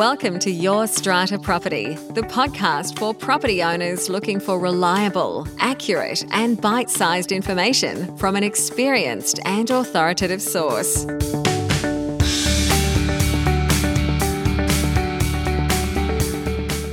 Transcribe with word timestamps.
Welcome 0.00 0.38
to 0.38 0.50
Your 0.50 0.86
Strata 0.86 1.38
Property, 1.38 1.92
the 2.14 2.22
podcast 2.22 2.98
for 2.98 3.12
property 3.12 3.62
owners 3.62 4.08
looking 4.08 4.40
for 4.40 4.58
reliable, 4.58 5.46
accurate, 5.58 6.24
and 6.32 6.58
bite 6.58 6.88
sized 6.88 7.32
information 7.32 8.16
from 8.16 8.34
an 8.34 8.42
experienced 8.42 9.40
and 9.44 9.68
authoritative 9.68 10.40
source. 10.40 11.04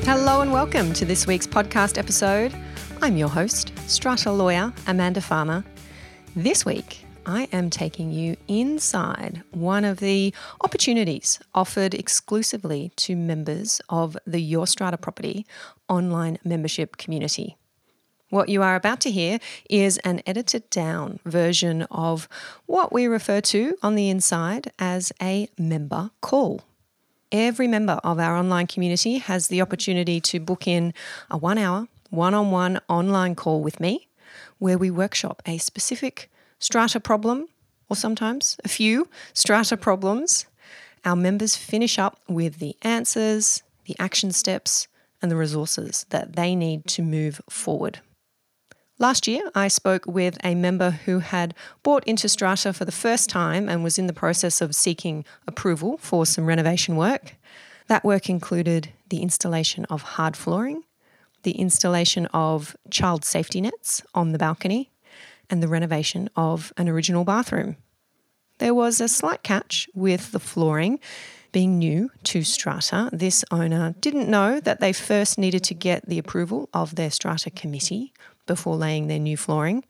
Hello 0.03 0.41
and 0.41 0.51
welcome 0.51 0.91
to 0.91 1.05
this 1.05 1.25
week's 1.25 1.47
podcast 1.47 1.97
episode. 1.97 2.53
I'm 3.01 3.15
your 3.15 3.29
host, 3.29 3.71
strata 3.89 4.33
lawyer 4.33 4.73
Amanda 4.85 5.21
Farmer. 5.21 5.63
This 6.35 6.65
week, 6.65 7.06
I 7.29 7.49
am 7.51 7.69
taking 7.69 8.09
you 8.13 8.37
inside 8.47 9.43
one 9.51 9.83
of 9.83 9.99
the 9.99 10.33
opportunities 10.61 11.39
offered 11.53 11.93
exclusively 11.93 12.93
to 12.95 13.17
members 13.17 13.81
of 13.89 14.15
the 14.25 14.39
Your 14.39 14.65
Strata 14.65 14.97
Property 14.97 15.45
online 15.89 16.39
membership 16.45 16.95
community. 16.95 17.57
What 18.29 18.47
you 18.47 18.63
are 18.63 18.77
about 18.77 19.01
to 19.01 19.11
hear 19.11 19.39
is 19.69 19.97
an 19.99 20.21
edited 20.25 20.69
down 20.69 21.19
version 21.25 21.81
of 21.91 22.29
what 22.65 22.93
we 22.93 23.07
refer 23.07 23.41
to 23.41 23.77
on 23.83 23.95
the 23.95 24.09
inside 24.09 24.71
as 24.79 25.11
a 25.21 25.49
member 25.57 26.11
call. 26.21 26.61
Every 27.29 27.67
member 27.67 27.99
of 28.05 28.19
our 28.19 28.37
online 28.37 28.67
community 28.67 29.17
has 29.17 29.49
the 29.49 29.61
opportunity 29.61 30.21
to 30.21 30.39
book 30.39 30.65
in 30.65 30.93
a 31.29 31.35
one 31.35 31.57
hour, 31.57 31.89
one 32.09 32.33
on 32.33 32.51
one 32.51 32.79
online 32.87 33.35
call 33.35 33.61
with 33.61 33.81
me 33.81 34.07
where 34.59 34.77
we 34.77 34.89
workshop 34.89 35.41
a 35.45 35.57
specific 35.57 36.29
strata 36.59 36.99
problem, 36.99 37.47
or 37.89 37.95
sometimes 37.95 38.57
a 38.63 38.67
few 38.67 39.07
strata 39.33 39.77
problems, 39.77 40.45
our 41.05 41.15
members 41.15 41.55
finish 41.55 41.97
up 41.97 42.19
with 42.27 42.59
the 42.59 42.75
answers, 42.81 43.63
the 43.85 43.95
action 43.99 44.31
steps, 44.31 44.87
and 45.21 45.31
the 45.31 45.35
resources 45.35 46.05
that 46.09 46.35
they 46.35 46.55
need 46.55 46.85
to 46.85 47.01
move 47.01 47.41
forward. 47.49 47.99
Last 48.99 49.27
year, 49.27 49.51
I 49.53 49.67
spoke 49.67 50.07
with 50.07 50.37
a 50.43 50.55
member 50.55 50.89
who 50.89 51.19
had 51.19 51.53
bought 51.83 52.03
into 52.05 52.27
Strata 52.27 52.73
for 52.73 52.83
the 52.83 52.91
first 52.91 53.29
time 53.29 53.69
and 53.69 53.83
was 53.83 53.99
in 53.99 54.07
the 54.07 54.13
process 54.13 54.59
of 54.59 54.73
seeking 54.73 55.23
approval 55.47 55.97
for 55.99 56.25
some 56.25 56.47
renovation 56.47 56.95
work. 56.95 57.35
That 57.87 58.03
work 58.03 58.27
included 58.27 58.91
the 59.09 59.21
installation 59.21 59.85
of 59.85 60.01
hard 60.01 60.35
flooring, 60.35 60.83
the 61.43 61.51
installation 61.51 62.25
of 62.27 62.75
child 62.89 63.23
safety 63.23 63.61
nets 63.61 64.01
on 64.15 64.31
the 64.31 64.39
balcony, 64.39 64.89
and 65.49 65.61
the 65.61 65.67
renovation 65.67 66.29
of 66.35 66.73
an 66.77 66.89
original 66.89 67.23
bathroom. 67.23 67.77
There 68.59 68.73
was 68.73 68.99
a 68.99 69.07
slight 69.07 69.43
catch 69.43 69.87
with 69.93 70.31
the 70.31 70.39
flooring. 70.39 70.99
Being 71.51 71.77
new 71.77 72.11
to 72.23 72.43
Strata, 72.43 73.09
this 73.13 73.45
owner 73.51 73.95
didn't 74.01 74.29
know 74.29 74.59
that 74.59 74.79
they 74.79 74.93
first 74.93 75.37
needed 75.37 75.63
to 75.65 75.73
get 75.73 76.07
the 76.07 76.19
approval 76.19 76.69
of 76.73 76.95
their 76.95 77.09
Strata 77.09 77.49
committee 77.49 78.13
before 78.45 78.75
laying 78.75 79.07
their 79.07 79.19
new 79.19 79.37
flooring. 79.37 79.83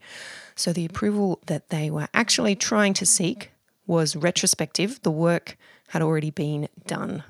So 0.54 0.72
the 0.72 0.84
approval 0.84 1.40
that 1.46 1.70
they 1.70 1.90
were 1.90 2.08
actually 2.14 2.56
trying 2.56 2.94
to 2.94 3.06
seek 3.06 3.50
was 3.86 4.16
retrospective. 4.16 5.00
The 5.02 5.10
work 5.10 5.56
had 5.88 6.02
already 6.02 6.30
been 6.30 6.68
done. 6.86 7.24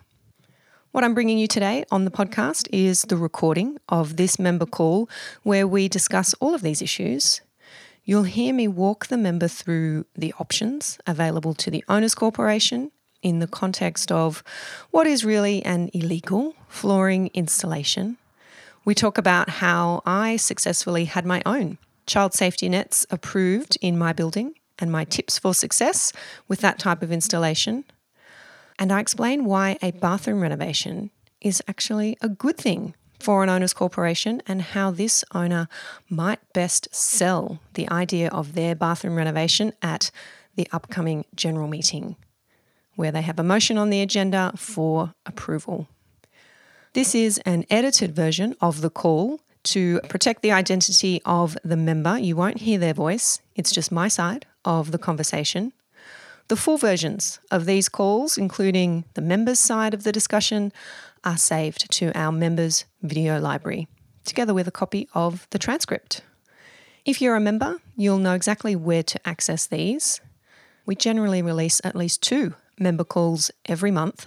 What 0.90 1.04
I'm 1.04 1.14
bringing 1.14 1.38
you 1.38 1.46
today 1.46 1.84
on 1.90 2.04
the 2.04 2.10
podcast 2.10 2.66
is 2.72 3.02
the 3.02 3.16
recording 3.16 3.78
of 3.88 4.16
this 4.16 4.38
member 4.38 4.66
call 4.66 5.08
where 5.42 5.66
we 5.66 5.86
discuss 5.86 6.34
all 6.40 6.54
of 6.54 6.62
these 6.62 6.82
issues 6.82 7.40
You'll 8.08 8.22
hear 8.22 8.54
me 8.54 8.66
walk 8.68 9.08
the 9.08 9.18
member 9.18 9.48
through 9.48 10.06
the 10.16 10.32
options 10.38 10.98
available 11.06 11.52
to 11.52 11.70
the 11.70 11.84
Owners 11.90 12.14
Corporation 12.14 12.90
in 13.20 13.40
the 13.40 13.46
context 13.46 14.10
of 14.10 14.42
what 14.90 15.06
is 15.06 15.26
really 15.26 15.62
an 15.66 15.90
illegal 15.92 16.54
flooring 16.68 17.30
installation. 17.34 18.16
We 18.86 18.94
talk 18.94 19.18
about 19.18 19.50
how 19.50 20.02
I 20.06 20.36
successfully 20.36 21.04
had 21.04 21.26
my 21.26 21.42
own 21.44 21.76
child 22.06 22.32
safety 22.32 22.70
nets 22.70 23.04
approved 23.10 23.76
in 23.82 23.98
my 23.98 24.14
building 24.14 24.54
and 24.78 24.90
my 24.90 25.04
tips 25.04 25.38
for 25.38 25.52
success 25.52 26.10
with 26.48 26.60
that 26.60 26.78
type 26.78 27.02
of 27.02 27.12
installation. 27.12 27.84
And 28.78 28.90
I 28.90 29.00
explain 29.00 29.44
why 29.44 29.76
a 29.82 29.90
bathroom 29.90 30.40
renovation 30.40 31.10
is 31.42 31.62
actually 31.68 32.16
a 32.22 32.30
good 32.30 32.56
thing 32.56 32.94
for 33.20 33.42
an 33.42 33.48
owners 33.48 33.72
corporation 33.72 34.42
and 34.46 34.62
how 34.62 34.90
this 34.90 35.24
owner 35.34 35.68
might 36.08 36.40
best 36.52 36.88
sell 36.94 37.60
the 37.74 37.90
idea 37.90 38.28
of 38.28 38.54
their 38.54 38.74
bathroom 38.74 39.16
renovation 39.16 39.72
at 39.82 40.10
the 40.56 40.68
upcoming 40.72 41.24
general 41.34 41.68
meeting, 41.68 42.16
where 42.96 43.12
they 43.12 43.22
have 43.22 43.38
a 43.38 43.44
motion 43.44 43.78
on 43.78 43.90
the 43.90 44.00
agenda 44.00 44.52
for 44.56 45.14
approval. 45.26 45.88
This 46.94 47.14
is 47.14 47.38
an 47.38 47.64
edited 47.70 48.14
version 48.14 48.54
of 48.60 48.80
the 48.80 48.90
call 48.90 49.40
to 49.64 50.00
protect 50.08 50.42
the 50.42 50.52
identity 50.52 51.20
of 51.24 51.56
the 51.62 51.76
member. 51.76 52.18
You 52.18 52.36
won't 52.36 52.58
hear 52.58 52.78
their 52.78 52.94
voice, 52.94 53.40
it's 53.54 53.72
just 53.72 53.92
my 53.92 54.08
side 54.08 54.46
of 54.64 54.90
the 54.90 54.98
conversation. 54.98 55.72
The 56.48 56.56
full 56.56 56.78
versions 56.78 57.40
of 57.50 57.66
these 57.66 57.90
calls, 57.90 58.38
including 58.38 59.04
the 59.12 59.20
members' 59.20 59.60
side 59.60 59.92
of 59.92 60.04
the 60.04 60.12
discussion, 60.12 60.72
are 61.28 61.36
saved 61.36 61.90
to 61.92 62.10
our 62.18 62.32
members' 62.32 62.86
video 63.02 63.38
library, 63.38 63.86
together 64.24 64.54
with 64.54 64.66
a 64.66 64.70
copy 64.70 65.06
of 65.12 65.46
the 65.50 65.58
transcript. 65.58 66.22
If 67.04 67.20
you're 67.20 67.36
a 67.36 67.40
member, 67.40 67.76
you'll 67.96 68.16
know 68.16 68.32
exactly 68.32 68.74
where 68.74 69.02
to 69.02 69.28
access 69.28 69.66
these. 69.66 70.22
We 70.86 70.96
generally 70.96 71.42
release 71.42 71.82
at 71.84 71.94
least 71.94 72.22
two 72.22 72.54
member 72.80 73.04
calls 73.04 73.50
every 73.66 73.90
month. 73.90 74.26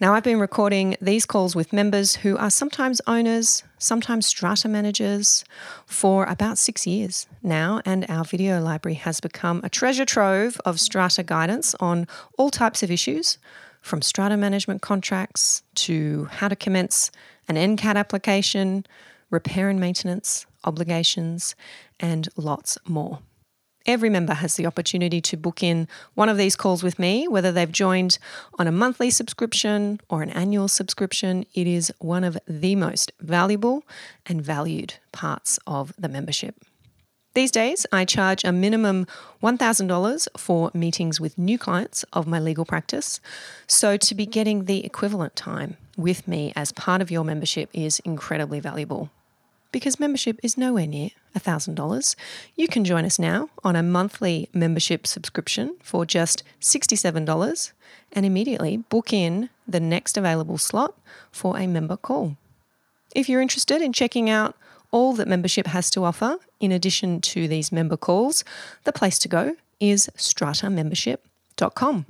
Now, 0.00 0.14
I've 0.14 0.24
been 0.24 0.40
recording 0.40 0.96
these 1.00 1.24
calls 1.24 1.54
with 1.54 1.72
members 1.72 2.16
who 2.16 2.36
are 2.38 2.50
sometimes 2.50 3.00
owners, 3.06 3.62
sometimes 3.78 4.26
strata 4.26 4.66
managers, 4.66 5.44
for 5.86 6.24
about 6.24 6.58
six 6.58 6.88
years 6.88 7.28
now, 7.40 7.80
and 7.84 8.04
our 8.08 8.24
video 8.24 8.60
library 8.60 8.96
has 8.96 9.20
become 9.20 9.60
a 9.62 9.68
treasure 9.68 10.04
trove 10.04 10.60
of 10.64 10.80
strata 10.80 11.22
guidance 11.22 11.76
on 11.78 12.08
all 12.36 12.50
types 12.50 12.82
of 12.82 12.90
issues 12.90 13.38
from 13.84 14.00
strata 14.00 14.34
management 14.34 14.80
contracts 14.80 15.62
to 15.74 16.24
how 16.32 16.48
to 16.48 16.56
commence 16.56 17.10
an 17.48 17.56
NCAT 17.56 17.96
application, 17.96 18.86
repair 19.30 19.68
and 19.68 19.78
maintenance, 19.78 20.46
obligations, 20.64 21.54
and 22.00 22.26
lots 22.34 22.78
more. 22.86 23.18
Every 23.84 24.08
member 24.08 24.32
has 24.32 24.54
the 24.54 24.64
opportunity 24.64 25.20
to 25.20 25.36
book 25.36 25.62
in 25.62 25.86
one 26.14 26.30
of 26.30 26.38
these 26.38 26.56
calls 26.56 26.82
with 26.82 26.98
me, 26.98 27.28
whether 27.28 27.52
they've 27.52 27.70
joined 27.70 28.16
on 28.58 28.66
a 28.66 28.72
monthly 28.72 29.10
subscription 29.10 30.00
or 30.08 30.22
an 30.22 30.30
annual 30.30 30.68
subscription. 30.68 31.44
It 31.52 31.66
is 31.66 31.92
one 31.98 32.24
of 32.24 32.38
the 32.48 32.76
most 32.76 33.12
valuable 33.20 33.82
and 34.24 34.40
valued 34.40 34.94
parts 35.12 35.58
of 35.66 35.92
the 35.98 36.08
membership. 36.08 36.56
These 37.34 37.50
days, 37.50 37.84
I 37.90 38.04
charge 38.04 38.44
a 38.44 38.52
minimum 38.52 39.08
$1,000 39.42 40.28
for 40.38 40.70
meetings 40.72 41.20
with 41.20 41.36
new 41.36 41.58
clients 41.58 42.04
of 42.12 42.28
my 42.28 42.38
legal 42.38 42.64
practice. 42.64 43.18
So, 43.66 43.96
to 43.96 44.14
be 44.14 44.24
getting 44.24 44.66
the 44.66 44.86
equivalent 44.86 45.34
time 45.34 45.76
with 45.96 46.28
me 46.28 46.52
as 46.54 46.70
part 46.70 47.02
of 47.02 47.10
your 47.10 47.24
membership 47.24 47.70
is 47.72 47.98
incredibly 48.00 48.60
valuable. 48.60 49.10
Because 49.72 49.98
membership 49.98 50.38
is 50.44 50.56
nowhere 50.56 50.86
near 50.86 51.10
$1,000, 51.36 52.14
you 52.54 52.68
can 52.68 52.84
join 52.84 53.04
us 53.04 53.18
now 53.18 53.50
on 53.64 53.74
a 53.74 53.82
monthly 53.82 54.48
membership 54.52 55.04
subscription 55.04 55.74
for 55.82 56.06
just 56.06 56.44
$67 56.60 57.72
and 58.12 58.24
immediately 58.24 58.76
book 58.76 59.12
in 59.12 59.50
the 59.66 59.80
next 59.80 60.16
available 60.16 60.58
slot 60.58 60.96
for 61.32 61.58
a 61.58 61.66
member 61.66 61.96
call. 61.96 62.36
If 63.12 63.28
you're 63.28 63.42
interested 63.42 63.82
in 63.82 63.92
checking 63.92 64.30
out 64.30 64.56
all 64.94 65.12
that 65.12 65.26
membership 65.26 65.66
has 65.66 65.90
to 65.90 66.04
offer, 66.04 66.38
in 66.60 66.70
addition 66.70 67.20
to 67.20 67.48
these 67.48 67.72
member 67.72 67.96
calls, 67.96 68.44
the 68.84 68.92
place 68.92 69.18
to 69.18 69.26
go 69.26 69.56
is 69.80 70.08
stratamembership.com. 70.16 72.06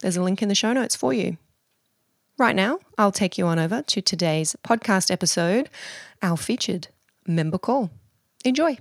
There's 0.00 0.16
a 0.16 0.22
link 0.22 0.40
in 0.40 0.48
the 0.48 0.54
show 0.54 0.72
notes 0.72 0.94
for 0.94 1.12
you. 1.12 1.36
Right 2.38 2.54
now, 2.54 2.78
I'll 2.96 3.10
take 3.10 3.38
you 3.38 3.46
on 3.48 3.58
over 3.58 3.82
to 3.82 4.00
today's 4.00 4.54
podcast 4.64 5.10
episode, 5.10 5.68
our 6.22 6.36
featured 6.36 6.86
member 7.26 7.58
call. 7.58 7.90
Enjoy. 8.44 8.78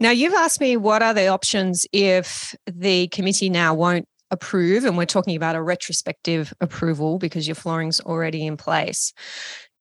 Now, 0.00 0.10
you've 0.10 0.32
asked 0.32 0.62
me 0.62 0.78
what 0.78 1.02
are 1.02 1.12
the 1.12 1.26
options 1.26 1.84
if 1.92 2.54
the 2.66 3.08
committee 3.08 3.50
now 3.50 3.74
won't 3.74 4.08
approve, 4.30 4.86
and 4.86 4.96
we're 4.96 5.04
talking 5.04 5.36
about 5.36 5.54
a 5.54 5.60
retrospective 5.60 6.54
approval 6.62 7.18
because 7.18 7.46
your 7.46 7.56
flooring's 7.56 8.00
already 8.00 8.46
in 8.46 8.56
place 8.56 9.12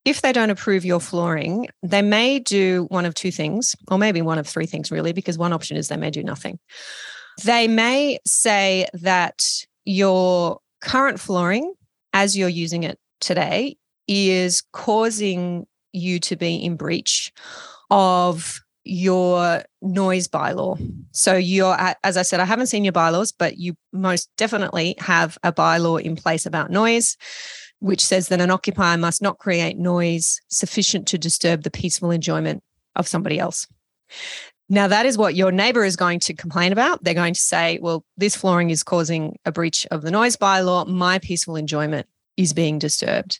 if 0.05 0.21
they 0.21 0.31
don't 0.31 0.49
approve 0.49 0.85
your 0.85 0.99
flooring, 0.99 1.67
they 1.83 2.01
may 2.01 2.39
do 2.39 2.85
one 2.89 3.05
of 3.05 3.13
two 3.13 3.31
things, 3.31 3.75
or 3.89 3.97
maybe 3.97 4.21
one 4.21 4.38
of 4.38 4.47
three 4.47 4.65
things, 4.65 4.91
really, 4.91 5.13
because 5.13 5.38
one 5.38 5.53
option 5.53 5.77
is 5.77 5.88
they 5.88 5.97
may 5.97 6.11
do 6.11 6.23
nothing. 6.23 6.59
They 7.44 7.67
may 7.67 8.19
say 8.25 8.88
that 8.94 9.41
your 9.85 10.59
current 10.81 11.19
flooring, 11.19 11.73
as 12.13 12.38
you're 12.38 12.49
using 12.49 12.83
it 12.83 12.97
today, 13.19 13.77
is 14.07 14.63
causing 14.71 15.67
you 15.91 16.19
to 16.21 16.35
be 16.35 16.55
in 16.55 16.75
breach 16.75 17.31
of 17.89 18.61
your 18.83 19.63
noise 19.81 20.27
bylaw. 20.27 20.79
So 21.11 21.35
you're, 21.35 21.75
as 22.03 22.15
I 22.15 22.21
said, 22.21 22.39
I 22.39 22.45
haven't 22.45 22.67
seen 22.67 22.85
your 22.85 22.94
bylaws, 22.94 23.33
but 23.33 23.57
you 23.57 23.75
most 23.91 24.29
definitely 24.38 24.95
have 24.99 25.38
a 25.44 25.51
bylaw 25.51 26.01
in 26.01 26.15
place 26.15 26.45
about 26.45 26.71
noise 26.71 27.17
which 27.79 28.03
says 28.03 28.27
that 28.29 28.41
an 28.41 28.51
occupier 28.51 28.97
must 28.97 29.21
not 29.21 29.38
create 29.38 29.77
noise 29.77 30.39
sufficient 30.47 31.07
to 31.07 31.18
disturb 31.18 31.63
the 31.63 31.71
peaceful 31.71 32.12
enjoyment 32.12 32.63
of 32.95 33.07
somebody 33.07 33.39
else. 33.39 33.68
Now, 34.69 34.88
that 34.88 35.06
is 35.06 35.18
what 35.18 35.35
your 35.35 35.51
neighbor 35.51 35.85
is 35.85 35.95
going 35.95 36.19
to 36.21 36.33
complain 36.33 36.74
about. 36.74 37.03
They're 37.03 37.13
going 37.13 37.33
to 37.33 37.39
say, 37.39 37.79
well, 37.81 38.03
this 38.18 38.35
flooring 38.35 38.69
is 38.69 38.83
causing 38.83 39.38
a 39.45 39.51
breach 39.51 39.88
of 39.91 40.01
the 40.01 40.12
noise 40.12 40.35
bylaw. 40.35 40.88
My 40.88 41.19
peaceful 41.19 41.56
enjoyment 41.56 42.06
is 42.35 42.53
being 42.53 42.77
disturbed. 42.77 43.39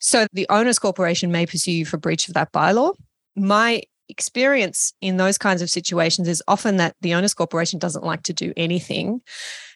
So 0.00 0.26
the 0.32 0.46
owners 0.48 0.78
corporation 0.78 1.30
may 1.30 1.44
pursue 1.44 1.72
you 1.72 1.84
for 1.84 1.98
breach 1.98 2.26
of 2.26 2.34
that 2.34 2.52
bylaw. 2.52 2.94
My 3.36 3.82
experience 4.08 4.94
in 5.02 5.18
those 5.18 5.36
kinds 5.36 5.60
of 5.60 5.70
situations 5.70 6.26
is 6.26 6.42
often 6.48 6.78
that 6.78 6.96
the 7.02 7.14
owners 7.14 7.34
corporation 7.34 7.78
doesn't 7.78 8.04
like 8.04 8.22
to 8.24 8.32
do 8.32 8.52
anything 8.56 9.20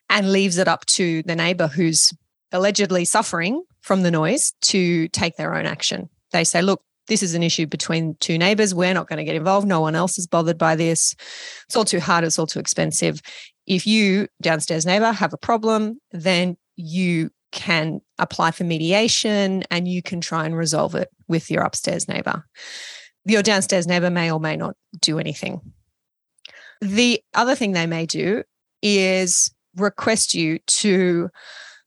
and 0.09 0.33
leaves 0.33 0.59
it 0.59 0.67
up 0.67 0.87
to 0.87 1.23
the 1.25 1.37
neighbor 1.37 1.67
who's 1.67 2.13
allegedly 2.55 3.05
suffering 3.05 3.63
from 3.83 4.03
the 4.03 4.11
noise 4.11 4.55
to 4.63 5.09
take 5.09 5.37
their 5.37 5.55
own 5.55 5.67
action. 5.67 6.09
They 6.33 6.45
say, 6.45 6.63
look, 6.63 6.83
this 7.09 7.23
is 7.23 7.35
an 7.35 7.43
issue 7.43 7.67
between 7.67 8.17
two 8.21 8.39
neighbors. 8.39 8.75
We're 8.75 8.95
not 8.95 9.09
going 9.09 9.19
to 9.19 9.25
get 9.25 9.35
involved. 9.35 9.67
No 9.67 9.81
one 9.81 9.95
else 9.95 10.19
is 10.19 10.27
bothered 10.27 10.57
by 10.57 10.75
this. 10.77 11.15
It's 11.67 11.77
all 11.77 11.85
too 11.85 12.01
hard. 12.01 12.25
It's 12.25 12.39
all 12.39 12.47
too 12.47 12.61
expensive. 12.61 13.21
If 13.67 13.87
you, 13.87 14.29
downstairs 14.41 14.87
neighbor, 14.87 15.13
have 15.13 15.35
a 15.35 15.39
problem, 15.39 16.01
then 16.13 16.57
you 16.77 17.31
can 17.53 18.01
apply 18.19 18.53
for 18.53 18.65
mediation 18.65 19.65
and 19.71 19.87
you 19.87 20.03
can 20.03 20.21
try 20.21 20.47
and 20.47 20.57
resolve 20.57 20.95
it 20.95 21.09
with 21.29 21.51
your 21.51 21.63
upstairs 21.63 22.09
neighbor. 22.09 22.45
Your 23.27 23.43
downstairs 23.43 23.87
neighbor 23.87 24.11
may 24.11 24.31
or 24.31 24.41
may 24.41 24.57
not 24.57 24.75
do 25.01 25.19
anything. 25.19 25.61
The 26.81 27.21
other 27.35 27.55
thing 27.55 27.73
they 27.73 27.87
may 27.87 28.07
do 28.07 28.45
is 28.83 29.53
request 29.77 30.35
you 30.35 30.59
to 30.67 31.31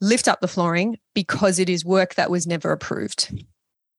lift 0.02 0.28
up 0.28 0.42
the 0.42 0.48
flooring 0.48 0.98
because 1.14 1.60
it 1.60 1.70
is 1.70 1.86
work 1.86 2.16
that 2.16 2.30
was 2.30 2.48
never 2.48 2.72
approved. 2.72 3.32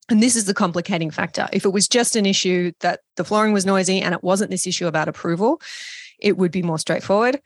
And 0.09 0.23
this 0.23 0.37
is 0.37 0.47
the 0.47 0.55
complicating 0.55 1.11
factor. 1.11 1.49
If 1.53 1.65
it 1.65 1.73
was 1.73 1.87
just 1.87 2.17
an 2.17 2.25
issue 2.25 2.73
that 2.81 3.00
the 3.17 3.25
flooring 3.25 3.53
was 3.53 3.67
noisy 3.67 4.00
and 4.00 4.15
it 4.15 4.25
wasn't 4.25 4.50
this 4.50 4.67
issue 4.67 4.87
about 4.87 5.09
approval, 5.09 5.61
it 6.19 6.37
would 6.37 6.50
be 6.50 6.62
more 6.62 6.79
straightforward. 6.79 7.41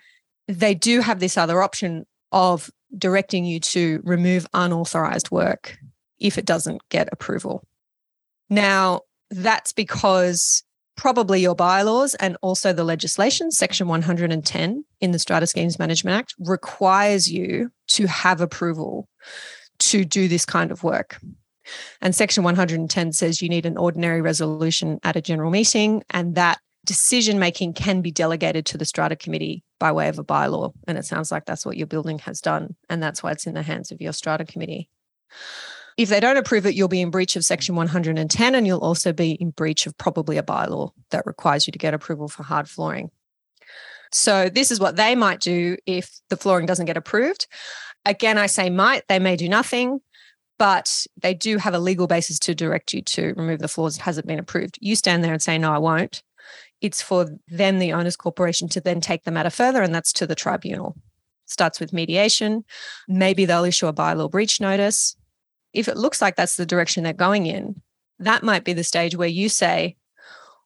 They 0.49 0.75
do 0.75 1.01
have 1.01 1.19
this 1.19 1.37
other 1.37 1.63
option 1.63 2.07
of 2.31 2.71
directing 2.97 3.45
you 3.45 3.59
to 3.61 4.01
remove 4.05 4.47
unauthorized 4.55 5.31
work 5.31 5.79
if 6.19 6.39
it 6.39 6.45
doesn't 6.45 6.89
get 6.89 7.09
approval. 7.11 7.65
Now, 8.49 9.01
that's 9.31 9.73
because 9.73 10.63
probably 10.97 11.41
your 11.41 11.55
bylaws 11.55 12.15
and 12.17 12.37
also 12.43 12.73
the 12.73 12.85
legislation, 12.85 13.51
Section 13.51 13.89
110 13.89 14.85
in 15.01 15.11
the 15.11 15.19
Strata 15.19 15.47
Schemes 15.47 15.79
Management 15.79 16.17
Act, 16.17 16.35
requires 16.39 17.31
you 17.31 17.71
to 17.89 18.07
have 18.07 18.41
approval 18.41 19.09
to 19.79 20.05
do 20.05 20.29
this 20.29 20.45
kind 20.45 20.71
of 20.71 20.83
work. 20.83 21.19
And 22.01 22.15
Section 22.15 22.45
110 22.45 23.13
says 23.13 23.41
you 23.41 23.49
need 23.49 23.67
an 23.67 23.77
ordinary 23.77 24.21
resolution 24.21 24.99
at 25.03 25.17
a 25.17 25.23
general 25.23 25.51
meeting, 25.51 26.03
and 26.11 26.35
that 26.35 26.59
decision 26.85 27.39
making 27.39 27.75
can 27.75 28.01
be 28.01 28.11
delegated 28.11 28.67
to 28.67 28.79
the 28.79 28.85
strata 28.85 29.15
committee 29.15 29.63
by 29.79 29.93
way 29.93 30.09
of 30.09 30.19
a 30.19 30.25
bylaw. 30.25 30.73
And 30.89 30.99
it 30.99 31.05
sounds 31.05 31.31
like 31.31 31.45
that's 31.45 31.65
what 31.65 31.77
your 31.77 31.87
building 31.87 32.19
has 32.21 32.41
done. 32.41 32.75
And 32.89 33.03
that's 33.03 33.23
why 33.23 33.31
it's 33.31 33.47
in 33.47 33.55
the 33.55 33.63
hands 33.63 33.93
of 33.93 34.01
your 34.01 34.13
strata 34.13 34.45
committee. 34.45 34.89
If 35.97 36.09
they 36.09 36.21
don't 36.21 36.37
approve 36.37 36.67
it, 36.67 36.75
you'll 36.75 36.89
be 36.89 37.01
in 37.01 37.11
breach 37.11 37.37
of 37.37 37.45
section 37.45 37.75
110 37.77 38.55
and 38.55 38.67
you'll 38.67 38.81
also 38.81 39.13
be 39.13 39.33
in 39.33 39.51
breach 39.51 39.87
of 39.87 39.97
probably 39.99 40.39
a 40.39 40.43
bylaw 40.43 40.91
that 41.11 41.27
requires 41.27 41.67
you 41.67 41.73
to 41.73 41.79
get 41.79 41.95
approval 41.95 42.29
for 42.29 42.43
hard 42.43 42.69
flooring. 42.69 43.11
So, 44.11 44.49
this 44.49 44.71
is 44.71 44.79
what 44.79 44.97
they 44.97 45.15
might 45.15 45.41
do 45.41 45.77
if 45.87 46.21
the 46.29 46.37
flooring 46.37 46.67
doesn't 46.67 46.87
get 46.87 46.99
approved. 46.99 47.47
Again, 48.05 48.37
I 48.37 48.47
say 48.47 48.69
might, 48.69 49.05
they 49.09 49.19
may 49.19 49.37
do 49.37 49.49
nothing 49.49 50.01
but 50.63 51.07
they 51.21 51.35
do 51.35 51.59
have 51.59 51.75
a 51.75 51.79
legal 51.81 52.07
basis 52.07 52.39
to 52.39 52.55
direct 52.55 52.93
you 52.93 53.03
to 53.03 53.35
remove 53.35 53.59
the 53.59 53.67
floors. 53.67 53.97
It 53.97 54.03
hasn't 54.03 54.29
been 54.29 54.39
approved. 54.39 54.79
You 54.81 54.95
stand 54.95 55.25
there 55.25 55.33
and 55.33 55.43
say, 55.43 55.59
no, 55.59 55.73
I 55.73 55.79
won't. 55.79 56.23
It's 56.81 57.03
for 57.03 57.27
them, 57.49 57.81
the 57.81 57.93
owners 57.93 58.15
corporation, 58.15 58.69
to 58.69 58.81
then 58.81 59.01
take 59.01 59.25
the 59.25 59.33
matter 59.33 59.51
further, 59.51 59.83
and 59.83 59.93
that's 59.93 60.13
to 60.15 60.27
the 60.27 60.37
tribunal. 60.37 60.97
Starts 61.47 61.81
with 61.81 61.93
mediation. 61.93 62.65
Maybe 63.09 63.45
they'll 63.45 63.65
issue 63.65 63.89
a 63.89 63.93
bylaw 63.93 64.31
breach 64.31 64.61
notice. 64.61 65.17
If 65.73 65.89
it 65.89 65.97
looks 65.97 66.21
like 66.21 66.37
that's 66.37 66.57
the 66.57 66.67
direction 66.67 67.03
they're 67.03 67.13
going 67.13 67.47
in, 67.47 67.81
that 68.19 68.43
might 68.43 68.65
be 68.65 68.73
the 68.73 68.85
stage 68.85 69.17
where 69.17 69.29
you 69.29 69.49
say, 69.49 69.97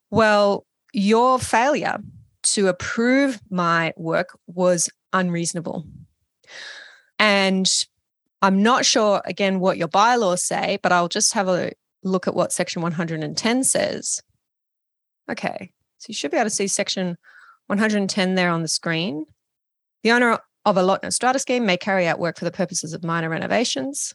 well, 0.09 0.65
your 0.93 1.39
failure 1.39 1.97
to 2.43 2.67
approve 2.67 3.41
my 3.49 3.93
work 3.97 4.37
was 4.47 4.89
unreasonable. 5.13 5.85
And 7.19 7.67
I'm 8.41 8.61
not 8.61 8.85
sure, 8.85 9.21
again, 9.25 9.59
what 9.59 9.77
your 9.77 9.87
bylaws 9.87 10.43
say, 10.43 10.79
but 10.83 10.91
I'll 10.91 11.07
just 11.07 11.33
have 11.33 11.47
a 11.47 11.71
look 12.03 12.27
at 12.27 12.35
what 12.35 12.53
section 12.53 12.81
110 12.81 13.63
says. 13.63 14.21
Okay, 15.29 15.71
so 15.97 16.05
you 16.09 16.13
should 16.13 16.31
be 16.31 16.37
able 16.37 16.49
to 16.49 16.55
see 16.55 16.67
section 16.67 17.17
110 17.67 18.35
there 18.35 18.49
on 18.49 18.61
the 18.61 18.67
screen. 18.67 19.25
The 20.03 20.11
owner 20.11 20.39
of 20.63 20.77
a 20.77 20.83
lot 20.83 21.03
in 21.03 21.07
a 21.07 21.11
strata 21.11 21.39
scheme 21.39 21.65
may 21.65 21.77
carry 21.77 22.07
out 22.07 22.19
work 22.19 22.37
for 22.37 22.45
the 22.45 22.51
purposes 22.51 22.93
of 22.93 23.03
minor 23.03 23.29
renovations. 23.29 24.13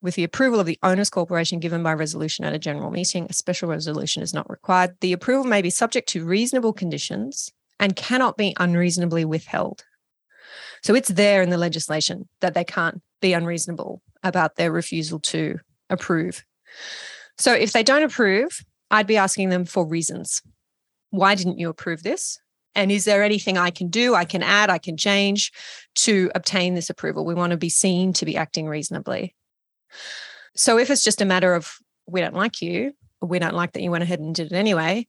With 0.00 0.14
the 0.14 0.24
approval 0.24 0.60
of 0.60 0.66
the 0.66 0.78
owners 0.82 1.10
corporation 1.10 1.58
given 1.58 1.82
by 1.82 1.92
resolution 1.92 2.44
at 2.44 2.54
a 2.54 2.58
general 2.58 2.90
meeting, 2.90 3.26
a 3.28 3.32
special 3.32 3.68
resolution 3.68 4.22
is 4.22 4.32
not 4.32 4.48
required. 4.48 4.96
The 5.00 5.12
approval 5.12 5.44
may 5.44 5.60
be 5.60 5.70
subject 5.70 6.08
to 6.10 6.24
reasonable 6.24 6.72
conditions 6.72 7.50
and 7.80 7.96
cannot 7.96 8.36
be 8.36 8.54
unreasonably 8.60 9.24
withheld. 9.24 9.84
So 10.82 10.94
it's 10.94 11.08
there 11.08 11.42
in 11.42 11.50
the 11.50 11.58
legislation 11.58 12.28
that 12.40 12.54
they 12.54 12.64
can't 12.64 13.02
be 13.20 13.32
unreasonable 13.32 14.00
about 14.22 14.56
their 14.56 14.70
refusal 14.70 15.18
to 15.20 15.58
approve. 15.90 16.44
So 17.36 17.52
if 17.52 17.72
they 17.72 17.82
don't 17.82 18.02
approve, 18.04 18.64
I'd 18.90 19.06
be 19.06 19.16
asking 19.16 19.48
them 19.48 19.64
for 19.64 19.86
reasons. 19.86 20.42
Why 21.10 21.34
didn't 21.34 21.58
you 21.58 21.68
approve 21.68 22.02
this? 22.02 22.38
And 22.74 22.92
is 22.92 23.04
there 23.04 23.24
anything 23.24 23.58
I 23.58 23.70
can 23.70 23.88
do, 23.88 24.14
I 24.14 24.24
can 24.24 24.42
add, 24.42 24.70
I 24.70 24.78
can 24.78 24.96
change 24.96 25.50
to 25.96 26.30
obtain 26.34 26.74
this 26.74 26.90
approval? 26.90 27.24
We 27.24 27.34
want 27.34 27.50
to 27.50 27.56
be 27.56 27.70
seen 27.70 28.12
to 28.14 28.24
be 28.24 28.36
acting 28.36 28.68
reasonably. 28.68 29.34
So 30.56 30.78
if 30.78 30.90
it's 30.90 31.04
just 31.04 31.20
a 31.20 31.24
matter 31.24 31.54
of 31.54 31.72
we 32.06 32.20
don't 32.20 32.34
like 32.34 32.60
you, 32.62 32.92
we 33.20 33.38
don't 33.38 33.54
like 33.54 33.72
that 33.72 33.82
you 33.82 33.90
went 33.90 34.04
ahead 34.04 34.20
and 34.20 34.34
did 34.34 34.52
it 34.52 34.56
anyway, 34.56 35.06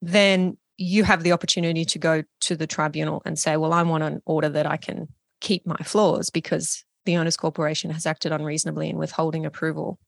then 0.00 0.56
you 0.76 1.04
have 1.04 1.22
the 1.22 1.32
opportunity 1.32 1.84
to 1.84 1.98
go 1.98 2.22
to 2.40 2.56
the 2.56 2.66
tribunal 2.66 3.20
and 3.24 3.38
say, 3.38 3.56
well, 3.56 3.72
I 3.72 3.82
want 3.82 4.04
an 4.04 4.22
order 4.26 4.48
that 4.48 4.66
I 4.66 4.76
can 4.76 5.08
keep 5.40 5.66
my 5.66 5.76
floors 5.84 6.30
because 6.30 6.84
the 7.04 7.16
owners 7.16 7.36
corporation 7.36 7.90
has 7.90 8.06
acted 8.06 8.32
unreasonably 8.32 8.88
in 8.88 8.96
withholding 8.96 9.44
approval. 9.44 9.98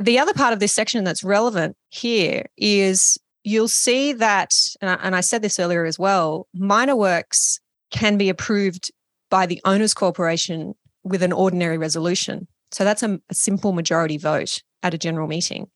The 0.00 0.18
other 0.18 0.34
part 0.34 0.52
of 0.52 0.58
this 0.58 0.74
section 0.74 1.04
that's 1.04 1.22
relevant 1.22 1.76
here 1.90 2.46
is 2.56 3.18
you'll 3.44 3.68
see 3.68 4.12
that, 4.14 4.52
and 4.80 5.14
I 5.14 5.20
said 5.20 5.42
this 5.42 5.60
earlier 5.60 5.84
as 5.84 5.98
well, 5.98 6.48
minor 6.54 6.96
works 6.96 7.60
can 7.90 8.16
be 8.16 8.28
approved 8.28 8.90
by 9.30 9.46
the 9.46 9.60
owners 9.64 9.94
corporation 9.94 10.74
with 11.04 11.22
an 11.22 11.32
ordinary 11.32 11.78
resolution. 11.78 12.48
So 12.74 12.82
that's 12.82 13.04
a, 13.04 13.20
a 13.30 13.34
simple 13.34 13.72
majority 13.72 14.18
vote 14.18 14.60
at 14.82 14.94
a 14.94 14.98
general 14.98 15.28
meeting. 15.28 15.68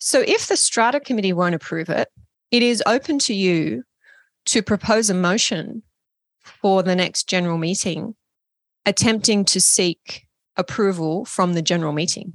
So 0.00 0.24
if 0.26 0.46
the 0.46 0.56
strata 0.56 0.98
committee 0.98 1.34
won't 1.34 1.54
approve 1.54 1.90
it, 1.90 2.08
it 2.50 2.62
is 2.62 2.82
open 2.86 3.18
to 3.20 3.34
you 3.34 3.82
to 4.46 4.62
propose 4.62 5.10
a 5.10 5.14
motion 5.14 5.82
for 6.40 6.82
the 6.82 6.96
next 6.96 7.28
general 7.28 7.58
meeting, 7.58 8.14
attempting 8.86 9.44
to 9.44 9.60
seek 9.60 10.26
approval 10.56 11.26
from 11.26 11.52
the 11.52 11.60
general 11.60 11.92
meeting. 11.92 12.32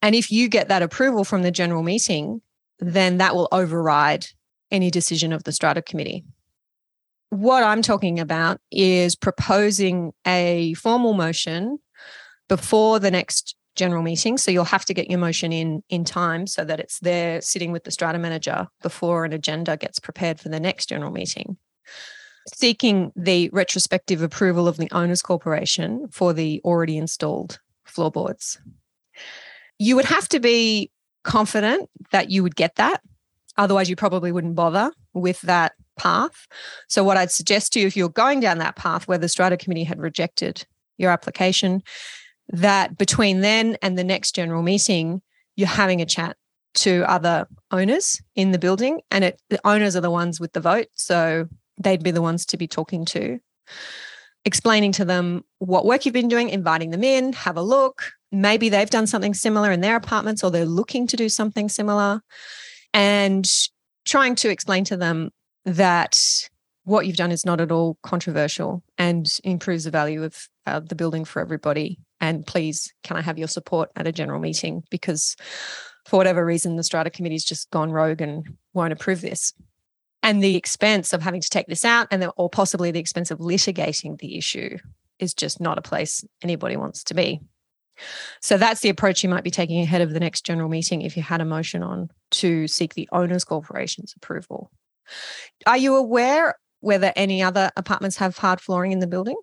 And 0.00 0.14
if 0.14 0.30
you 0.30 0.48
get 0.48 0.68
that 0.68 0.82
approval 0.82 1.24
from 1.24 1.42
the 1.42 1.50
general 1.50 1.82
meeting, 1.82 2.40
then 2.78 3.16
that 3.16 3.34
will 3.34 3.48
override 3.50 4.26
any 4.70 4.92
decision 4.92 5.32
of 5.32 5.42
the 5.42 5.50
strata 5.50 5.82
committee. 5.82 6.24
What 7.30 7.64
I'm 7.64 7.82
talking 7.82 8.20
about 8.20 8.60
is 8.70 9.16
proposing 9.16 10.12
a 10.24 10.74
formal 10.74 11.14
motion 11.14 11.78
before 12.48 12.98
the 12.98 13.10
next 13.10 13.56
general 13.76 14.02
meeting. 14.02 14.38
So 14.38 14.50
you'll 14.50 14.64
have 14.64 14.84
to 14.86 14.94
get 14.94 15.10
your 15.10 15.18
motion 15.18 15.52
in 15.52 15.82
in 15.88 16.04
time 16.04 16.46
so 16.46 16.64
that 16.64 16.80
it's 16.80 16.98
there 17.00 17.40
sitting 17.40 17.72
with 17.72 17.84
the 17.84 17.90
strata 17.90 18.18
manager 18.18 18.68
before 18.82 19.24
an 19.24 19.32
agenda 19.32 19.76
gets 19.76 20.00
prepared 20.00 20.40
for 20.40 20.48
the 20.48 20.58
next 20.58 20.88
general 20.88 21.12
meeting. 21.12 21.58
Seeking 22.54 23.12
the 23.14 23.50
retrospective 23.52 24.22
approval 24.22 24.66
of 24.66 24.76
the 24.76 24.90
owners 24.92 25.22
corporation 25.22 26.08
for 26.10 26.32
the 26.32 26.60
already 26.64 26.96
installed 26.96 27.58
floorboards. 27.84 28.58
You 29.78 29.96
would 29.96 30.04
have 30.06 30.28
to 30.30 30.40
be 30.40 30.90
confident 31.22 31.90
that 32.12 32.30
you 32.30 32.42
would 32.42 32.56
get 32.56 32.76
that. 32.76 33.02
Otherwise, 33.58 33.90
you 33.90 33.96
probably 33.96 34.32
wouldn't 34.32 34.54
bother 34.54 34.92
with 35.12 35.40
that 35.42 35.72
path. 35.98 36.46
So, 36.88 37.02
what 37.02 37.16
I'd 37.16 37.30
suggest 37.30 37.72
to 37.72 37.80
you, 37.80 37.86
if 37.86 37.96
you're 37.96 38.08
going 38.08 38.40
down 38.40 38.58
that 38.58 38.76
path 38.76 39.08
where 39.08 39.18
the 39.18 39.28
strata 39.28 39.56
committee 39.56 39.84
had 39.84 39.98
rejected 39.98 40.66
your 40.98 41.10
application, 41.10 41.82
that 42.48 42.96
between 42.96 43.40
then 43.40 43.76
and 43.82 43.98
the 43.98 44.04
next 44.04 44.34
general 44.34 44.62
meeting, 44.62 45.22
you're 45.56 45.68
having 45.68 46.00
a 46.00 46.06
chat 46.06 46.36
to 46.74 47.10
other 47.10 47.46
owners 47.70 48.20
in 48.34 48.52
the 48.52 48.58
building, 48.58 49.00
and 49.10 49.24
it, 49.24 49.40
the 49.48 49.60
owners 49.66 49.96
are 49.96 50.02
the 50.02 50.10
ones 50.10 50.38
with 50.38 50.52
the 50.52 50.60
vote. 50.60 50.88
So 50.94 51.48
they'd 51.82 52.02
be 52.02 52.10
the 52.10 52.22
ones 52.22 52.46
to 52.46 52.56
be 52.56 52.68
talking 52.68 53.04
to, 53.06 53.38
explaining 54.44 54.92
to 54.92 55.04
them 55.04 55.44
what 55.58 55.86
work 55.86 56.04
you've 56.04 56.12
been 56.12 56.28
doing, 56.28 56.50
inviting 56.50 56.90
them 56.90 57.02
in, 57.02 57.32
have 57.32 57.56
a 57.56 57.62
look, 57.62 58.12
maybe 58.32 58.68
they've 58.68 58.90
done 58.90 59.06
something 59.06 59.34
similar 59.34 59.70
in 59.72 59.80
their 59.80 59.96
apartments 59.96 60.42
or 60.42 60.50
they're 60.50 60.64
looking 60.66 61.06
to 61.08 61.16
do 61.16 61.28
something 61.28 61.68
similar. 61.68 62.20
And 62.92 63.48
trying 64.04 64.34
to 64.36 64.50
explain 64.50 64.84
to 64.84 64.96
them 64.96 65.30
that 65.64 66.16
what 66.84 67.06
you've 67.06 67.16
done 67.16 67.32
is 67.32 67.44
not 67.44 67.60
at 67.60 67.72
all 67.72 67.98
controversial 68.02 68.82
and 68.96 69.28
improves 69.42 69.84
the 69.84 69.90
value 69.90 70.22
of 70.22 70.48
uh, 70.66 70.80
the 70.80 70.94
building 70.94 71.24
for 71.24 71.40
everybody. 71.40 71.98
And 72.20 72.46
please, 72.46 72.92
can 73.02 73.16
I 73.16 73.22
have 73.22 73.38
your 73.38 73.48
support 73.48 73.90
at 73.96 74.06
a 74.06 74.12
general 74.12 74.40
meeting? 74.40 74.82
Because 74.90 75.36
for 76.06 76.16
whatever 76.16 76.44
reason, 76.44 76.76
the 76.76 76.84
strata 76.84 77.10
committee's 77.10 77.44
just 77.44 77.70
gone 77.70 77.92
rogue 77.92 78.20
and 78.20 78.56
won't 78.72 78.92
approve 78.92 79.20
this. 79.20 79.52
And 80.22 80.42
the 80.42 80.56
expense 80.56 81.12
of 81.12 81.22
having 81.22 81.40
to 81.40 81.50
take 81.50 81.66
this 81.66 81.84
out, 81.84 82.08
and 82.10 82.28
or 82.36 82.50
possibly 82.50 82.90
the 82.90 83.00
expense 83.00 83.30
of 83.30 83.38
litigating 83.38 84.18
the 84.18 84.36
issue, 84.36 84.78
is 85.18 85.34
just 85.34 85.60
not 85.60 85.78
a 85.78 85.82
place 85.82 86.24
anybody 86.42 86.76
wants 86.76 87.04
to 87.04 87.14
be. 87.14 87.40
So 88.40 88.58
that's 88.58 88.80
the 88.80 88.88
approach 88.88 89.22
you 89.22 89.28
might 89.28 89.44
be 89.44 89.50
taking 89.50 89.80
ahead 89.80 90.00
of 90.00 90.12
the 90.12 90.20
next 90.20 90.44
general 90.44 90.68
meeting 90.68 91.02
if 91.02 91.16
you 91.16 91.22
had 91.22 91.40
a 91.40 91.44
motion 91.44 91.82
on 91.82 92.10
to 92.32 92.66
seek 92.68 92.94
the 92.94 93.08
owners 93.12 93.44
corporation's 93.44 94.14
approval. 94.16 94.70
Are 95.66 95.78
you 95.78 95.96
aware 95.96 96.56
whether 96.80 97.12
any 97.16 97.42
other 97.42 97.70
apartments 97.76 98.16
have 98.16 98.36
hard 98.36 98.60
flooring 98.60 98.92
in 98.92 98.98
the 98.98 99.06
building? 99.06 99.36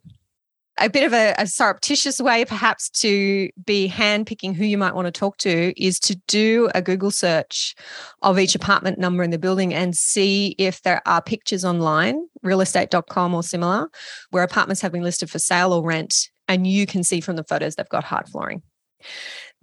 A 0.80 0.90
bit 0.90 1.04
of 1.04 1.14
a, 1.14 1.36
a, 1.38 1.46
surreptitious 1.46 2.20
way, 2.20 2.46
perhaps, 2.46 2.90
to 2.90 3.50
be 3.64 3.88
handpicking 3.90 4.56
who 4.56 4.66
you 4.66 4.78
might 4.78 4.96
want 4.96 5.06
to 5.06 5.12
talk 5.12 5.38
to 5.38 5.74
is 5.82 6.00
to 6.02 6.16
do 6.28 6.70
a 6.74 6.82
Google 6.82 7.12
search 7.12 7.76
of 8.22 8.40
each 8.40 8.56
apartment 8.56 8.98
number 8.98 9.24
in 9.24 9.30
the 9.30 9.38
building 9.38 9.74
and 9.74 9.96
see 9.96 10.56
if 10.58 10.82
there 10.82 11.02
are 11.06 11.22
pictures 11.22 11.64
online, 11.64 12.28
realestate.com 12.44 13.34
or 13.36 13.44
similar, 13.44 13.88
where 14.32 14.44
apartments 14.44 14.82
have 14.82 14.92
been 14.92 15.04
listed 15.04 15.30
for 15.30 15.40
sale 15.40 15.74
or 15.74 15.84
rent. 15.84 16.30
And 16.48 16.66
you 16.68 16.86
can 16.86 17.04
see 17.04 17.22
from 17.22 17.36
the 17.36 17.44
photos 17.44 17.76
they've 17.76 17.88
got 17.88 18.04
hard 18.04 18.28
flooring 18.28 18.64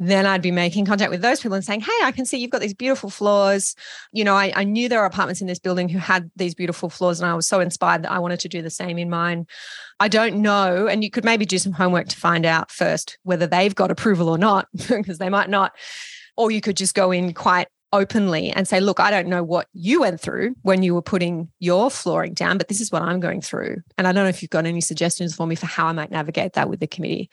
then 0.00 0.24
I'd 0.24 0.40
be 0.40 0.50
making 0.50 0.86
contact 0.86 1.10
with 1.10 1.20
those 1.20 1.40
people 1.40 1.54
and 1.54 1.64
saying, 1.64 1.82
Hey, 1.82 1.92
I 2.02 2.10
can 2.10 2.24
see 2.24 2.38
you've 2.38 2.50
got 2.50 2.62
these 2.62 2.74
beautiful 2.74 3.10
floors. 3.10 3.76
You 4.12 4.24
know, 4.24 4.34
I, 4.34 4.50
I, 4.56 4.64
knew 4.64 4.88
there 4.88 4.98
were 4.98 5.04
apartments 5.04 5.42
in 5.42 5.46
this 5.46 5.58
building 5.58 5.90
who 5.90 5.98
had 5.98 6.30
these 6.36 6.54
beautiful 6.54 6.88
floors, 6.88 7.20
and 7.20 7.30
I 7.30 7.34
was 7.34 7.46
so 7.46 7.60
inspired 7.60 8.02
that 8.02 8.10
I 8.10 8.18
wanted 8.18 8.40
to 8.40 8.48
do 8.48 8.62
the 8.62 8.70
same 8.70 8.96
in 8.96 9.10
mine. 9.10 9.46
I 10.00 10.08
don't 10.08 10.40
know. 10.40 10.88
And 10.88 11.04
you 11.04 11.10
could 11.10 11.24
maybe 11.24 11.44
do 11.44 11.58
some 11.58 11.72
homework 11.72 12.08
to 12.08 12.16
find 12.16 12.46
out 12.46 12.70
first 12.70 13.18
whether 13.24 13.46
they've 13.46 13.74
got 13.74 13.90
approval 13.90 14.30
or 14.30 14.38
not, 14.38 14.68
because 14.88 15.18
they 15.18 15.28
might 15.28 15.50
not. 15.50 15.72
Or 16.36 16.50
you 16.50 16.62
could 16.62 16.78
just 16.78 16.94
go 16.94 17.12
in 17.12 17.34
quite 17.34 17.68
openly 17.92 18.50
and 18.50 18.66
say, 18.66 18.80
Look, 18.80 19.00
I 19.00 19.10
don't 19.10 19.28
know 19.28 19.44
what 19.44 19.68
you 19.74 20.00
went 20.00 20.18
through 20.18 20.54
when 20.62 20.82
you 20.82 20.94
were 20.94 21.02
putting 21.02 21.50
your 21.58 21.90
flooring 21.90 22.32
down, 22.32 22.56
but 22.56 22.68
this 22.68 22.80
is 22.80 22.90
what 22.90 23.02
I'm 23.02 23.20
going 23.20 23.42
through. 23.42 23.82
And 23.98 24.08
I 24.08 24.12
don't 24.12 24.24
know 24.24 24.30
if 24.30 24.40
you've 24.40 24.50
got 24.50 24.64
any 24.64 24.80
suggestions 24.80 25.34
for 25.34 25.46
me 25.46 25.56
for 25.56 25.66
how 25.66 25.88
I 25.88 25.92
might 25.92 26.10
navigate 26.10 26.54
that 26.54 26.70
with 26.70 26.80
the 26.80 26.86
committee. 26.86 27.28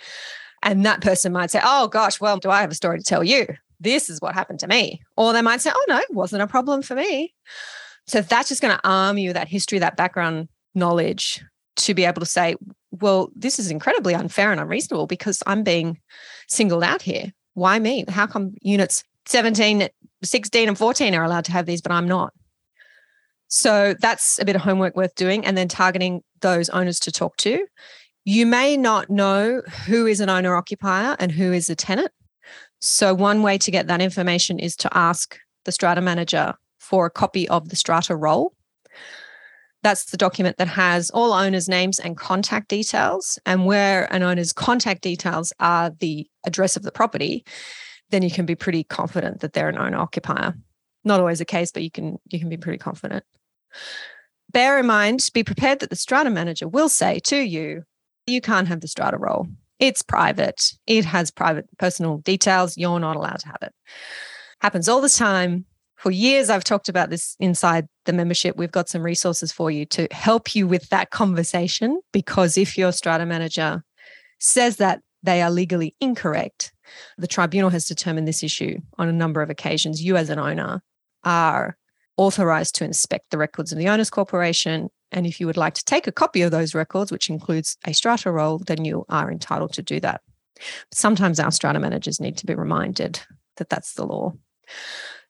And 0.64 0.86
that 0.86 1.02
person 1.02 1.32
might 1.32 1.52
say, 1.52 1.62
Oh 1.64 1.88
gosh, 1.88 2.20
well, 2.20 2.38
do 2.38 2.50
I 2.50 2.62
have 2.62 2.72
a 2.72 2.76
story 2.76 2.98
to 2.98 3.04
tell 3.04 3.24
you? 3.24 3.48
This 3.80 4.10
is 4.10 4.20
what 4.22 4.34
happened 4.34 4.60
to 4.62 4.68
me. 4.68 5.02
Or 5.16 5.34
they 5.34 5.42
might 5.42 5.62
say, 5.62 5.72
Oh 5.74 5.86
no, 5.88 5.98
it 5.98 6.14
wasn't 6.14 6.42
a 6.42 6.48
problem 6.48 6.82
for 6.82 6.96
me. 6.96 7.34
So 8.08 8.22
that's 8.22 8.50
just 8.50 8.62
going 8.62 8.76
to 8.76 8.88
arm 8.88 9.18
you 9.18 9.30
with 9.30 9.36
that 9.36 9.50
history, 9.50 9.80
that 9.80 9.98
background 9.98 10.48
knowledge 10.74 11.44
to 11.78 11.94
be 11.94 12.06
able 12.06 12.22
to 12.22 12.26
say, 12.26 12.56
well, 12.92 13.30
this 13.36 13.60
is 13.60 13.70
incredibly 13.70 14.16
unfair 14.16 14.52
and 14.52 14.60
unreasonable 14.60 15.08
because 15.08 15.44
I'm 15.46 15.64
being 15.64 16.00
singled 16.48 16.84
out 16.84 17.02
here. 17.02 17.34
Why 17.54 17.80
me? 17.80 18.06
How 18.08 18.28
come 18.28 18.54
units 18.62 19.04
17, 19.28 19.90
16, 20.24 20.68
and 20.68 20.78
14 20.78 21.16
are 21.16 21.24
allowed 21.24 21.46
to 21.46 21.52
have 21.52 21.66
these, 21.66 21.82
but 21.82 21.92
I'm 21.92 22.08
not? 22.08 22.34
So 23.50 23.96
that's 24.00 24.40
a 24.40 24.46
bit 24.46 24.56
of 24.56 24.62
homework 24.62 24.96
worth 24.96 25.16
doing 25.16 25.46
and 25.46 25.58
then 25.58 25.68
targeting 25.68 26.22
those 26.42 26.70
owners 26.70 27.00
to 27.02 27.12
talk 27.12 27.38
to. 27.38 27.66
You 28.28 28.46
may 28.46 28.76
not 28.76 29.10
know 29.10 29.62
who 29.86 30.06
is 30.06 30.20
an 30.20 30.30
owner 30.30 30.54
occupier 30.54 31.16
and 31.18 31.32
who 31.32 31.54
is 31.54 31.70
a 31.70 31.78
tenant. 31.78 32.12
So, 32.82 33.14
one 33.14 33.42
way 33.42 33.58
to 33.60 33.72
get 33.72 33.88
that 33.88 34.02
information 34.02 34.60
is 34.60 34.76
to 34.78 34.90
ask 34.92 35.40
the 35.64 35.72
strata 35.72 36.02
manager 36.02 36.54
for 36.78 37.06
a 37.06 37.10
copy 37.10 37.48
of 37.48 37.70
the 37.70 37.78
strata 37.78 38.18
roll. 38.18 38.54
That's 39.82 40.12
the 40.12 40.18
document 40.18 40.58
that 40.58 40.68
has 40.68 41.10
all 41.12 41.32
owners' 41.32 41.70
names 41.70 42.00
and 42.00 42.18
contact 42.18 42.68
details. 42.68 43.40
And 43.46 43.66
where 43.66 44.14
an 44.14 44.24
owner's 44.24 44.52
contact 44.52 45.04
details 45.04 45.54
are 45.62 45.92
the 45.98 46.30
address 46.44 46.76
of 46.76 46.84
the 46.84 46.92
property, 46.92 47.46
then 48.10 48.24
you 48.24 48.30
can 48.30 48.46
be 48.46 48.56
pretty 48.56 48.84
confident 48.84 49.40
that 49.40 49.54
they're 49.54 49.70
an 49.70 49.78
owner 49.78 50.00
occupier. 50.00 50.54
Not 51.06 51.22
always 51.22 51.40
the 51.40 51.46
case, 51.46 51.72
but 51.72 51.82
you 51.82 51.92
can 51.92 52.18
you 52.28 52.40
can 52.40 52.50
be 52.50 52.58
pretty 52.58 52.78
confident. 52.78 53.24
Bear 54.52 54.78
in 54.80 54.86
mind, 54.86 55.26
be 55.34 55.46
prepared 55.46 55.80
that 55.80 55.90
the 55.90 55.96
strata 55.96 56.30
manager 56.30 56.68
will 56.68 56.90
say 56.90 57.20
to 57.20 57.38
you, 57.38 57.84
you 58.28 58.42
can't 58.42 58.68
have 58.68 58.82
the 58.82 58.88
strata 58.88 59.18
roll. 59.18 59.48
It's 59.80 60.02
private. 60.02 60.74
It 60.86 61.06
has 61.06 61.32
private 61.32 61.66
personal 61.78 62.18
details. 62.18 62.78
You're 62.78 63.00
not 63.00 63.16
allowed 63.16 63.40
to 63.40 63.48
have 63.48 63.60
it. 63.62 63.74
Happens 64.62 64.90
all 64.90 65.02
the 65.02 65.10
time. 65.10 65.66
For 65.96 66.12
years, 66.12 66.50
I've 66.50 66.64
talked 66.64 66.90
about 66.90 67.10
this 67.10 67.36
inside 67.40 67.88
the 68.06 68.14
membership. 68.14 68.56
We've 68.56 68.72
got 68.72 68.90
some 68.90 69.02
resources 69.02 69.52
for 69.52 69.72
you 69.72 69.86
to 69.88 70.08
help 70.12 70.54
you 70.54 70.68
with 70.68 70.90
that 70.90 71.10
conversation. 71.10 72.02
Because 72.12 72.58
if 72.58 72.78
your 72.78 72.92
strata 72.92 73.26
manager 73.26 73.84
says 74.40 74.78
that 74.78 75.02
they 75.24 75.42
are 75.42 75.50
legally 75.50 75.96
incorrect, 76.00 76.72
the 77.18 77.28
tribunal 77.28 77.72
has 77.72 77.86
determined 77.86 78.28
this 78.28 78.44
issue 78.44 78.80
on 78.98 79.08
a 79.08 79.14
number 79.14 79.42
of 79.42 79.50
occasions. 79.50 80.04
You, 80.04 80.18
as 80.18 80.30
an 80.30 80.40
owner, 80.40 80.82
are 81.24 81.78
authorized 82.16 82.76
to 82.76 82.86
inspect 82.86 83.30
the 83.30 83.38
records 83.38 83.72
of 83.72 83.78
the 83.78 83.90
owners 83.90 84.10
corporation 84.10 84.90
and 85.12 85.26
if 85.26 85.40
you 85.40 85.48
would 85.48 85.58
like 85.58 85.74
to 85.76 85.86
take 85.86 86.08
a 86.08 86.12
copy 86.12 86.42
of 86.42 86.52
those 86.52 86.76
records, 86.76 87.12
which 87.12 87.30
includes 87.30 87.78
a 87.86 87.94
strata 87.94 88.32
roll, 88.32 88.60
then 88.60 88.86
you 88.86 89.06
are 89.10 89.32
entitled 89.32 89.74
to 89.74 89.82
do 89.82 90.00
that. 90.02 90.22
Sometimes 90.92 91.40
our 91.40 91.52
strata 91.52 91.80
managers 91.80 92.20
need 92.20 92.38
to 92.38 92.46
be 92.46 92.56
reminded 92.56 93.20
that 93.58 93.70
that's 93.70 93.94
the 93.94 94.06
law. 94.06 94.34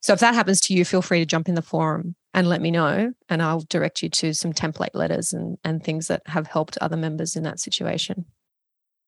So 0.01 0.13
if 0.13 0.19
that 0.19 0.35
happens 0.35 0.61
to 0.61 0.73
you, 0.73 0.85
feel 0.85 1.01
free 1.01 1.19
to 1.19 1.25
jump 1.25 1.49
in 1.49 1.55
the 1.55 1.61
forum 1.61 2.15
and 2.33 2.47
let 2.47 2.61
me 2.61 2.71
know, 2.71 3.13
and 3.29 3.41
I'll 3.41 3.61
direct 3.61 4.03
you 4.03 4.09
to 4.09 4.33
some 4.33 4.53
template 4.53 4.93
letters 4.93 5.33
and, 5.33 5.57
and 5.63 5.83
things 5.83 6.07
that 6.07 6.21
have 6.27 6.47
helped 6.47 6.77
other 6.79 6.97
members 6.97 7.35
in 7.35 7.43
that 7.43 7.59
situation. 7.59 8.25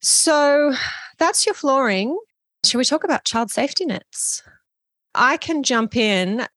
So 0.01 0.73
that's 1.17 1.45
your 1.45 1.55
flooring. 1.55 2.17
Shall 2.65 2.79
we 2.79 2.85
talk 2.85 3.03
about 3.03 3.25
child 3.25 3.51
safety 3.51 3.85
nets? 3.85 4.43
I 5.13 5.37
can 5.37 5.63
jump 5.63 5.95
in 5.95 6.47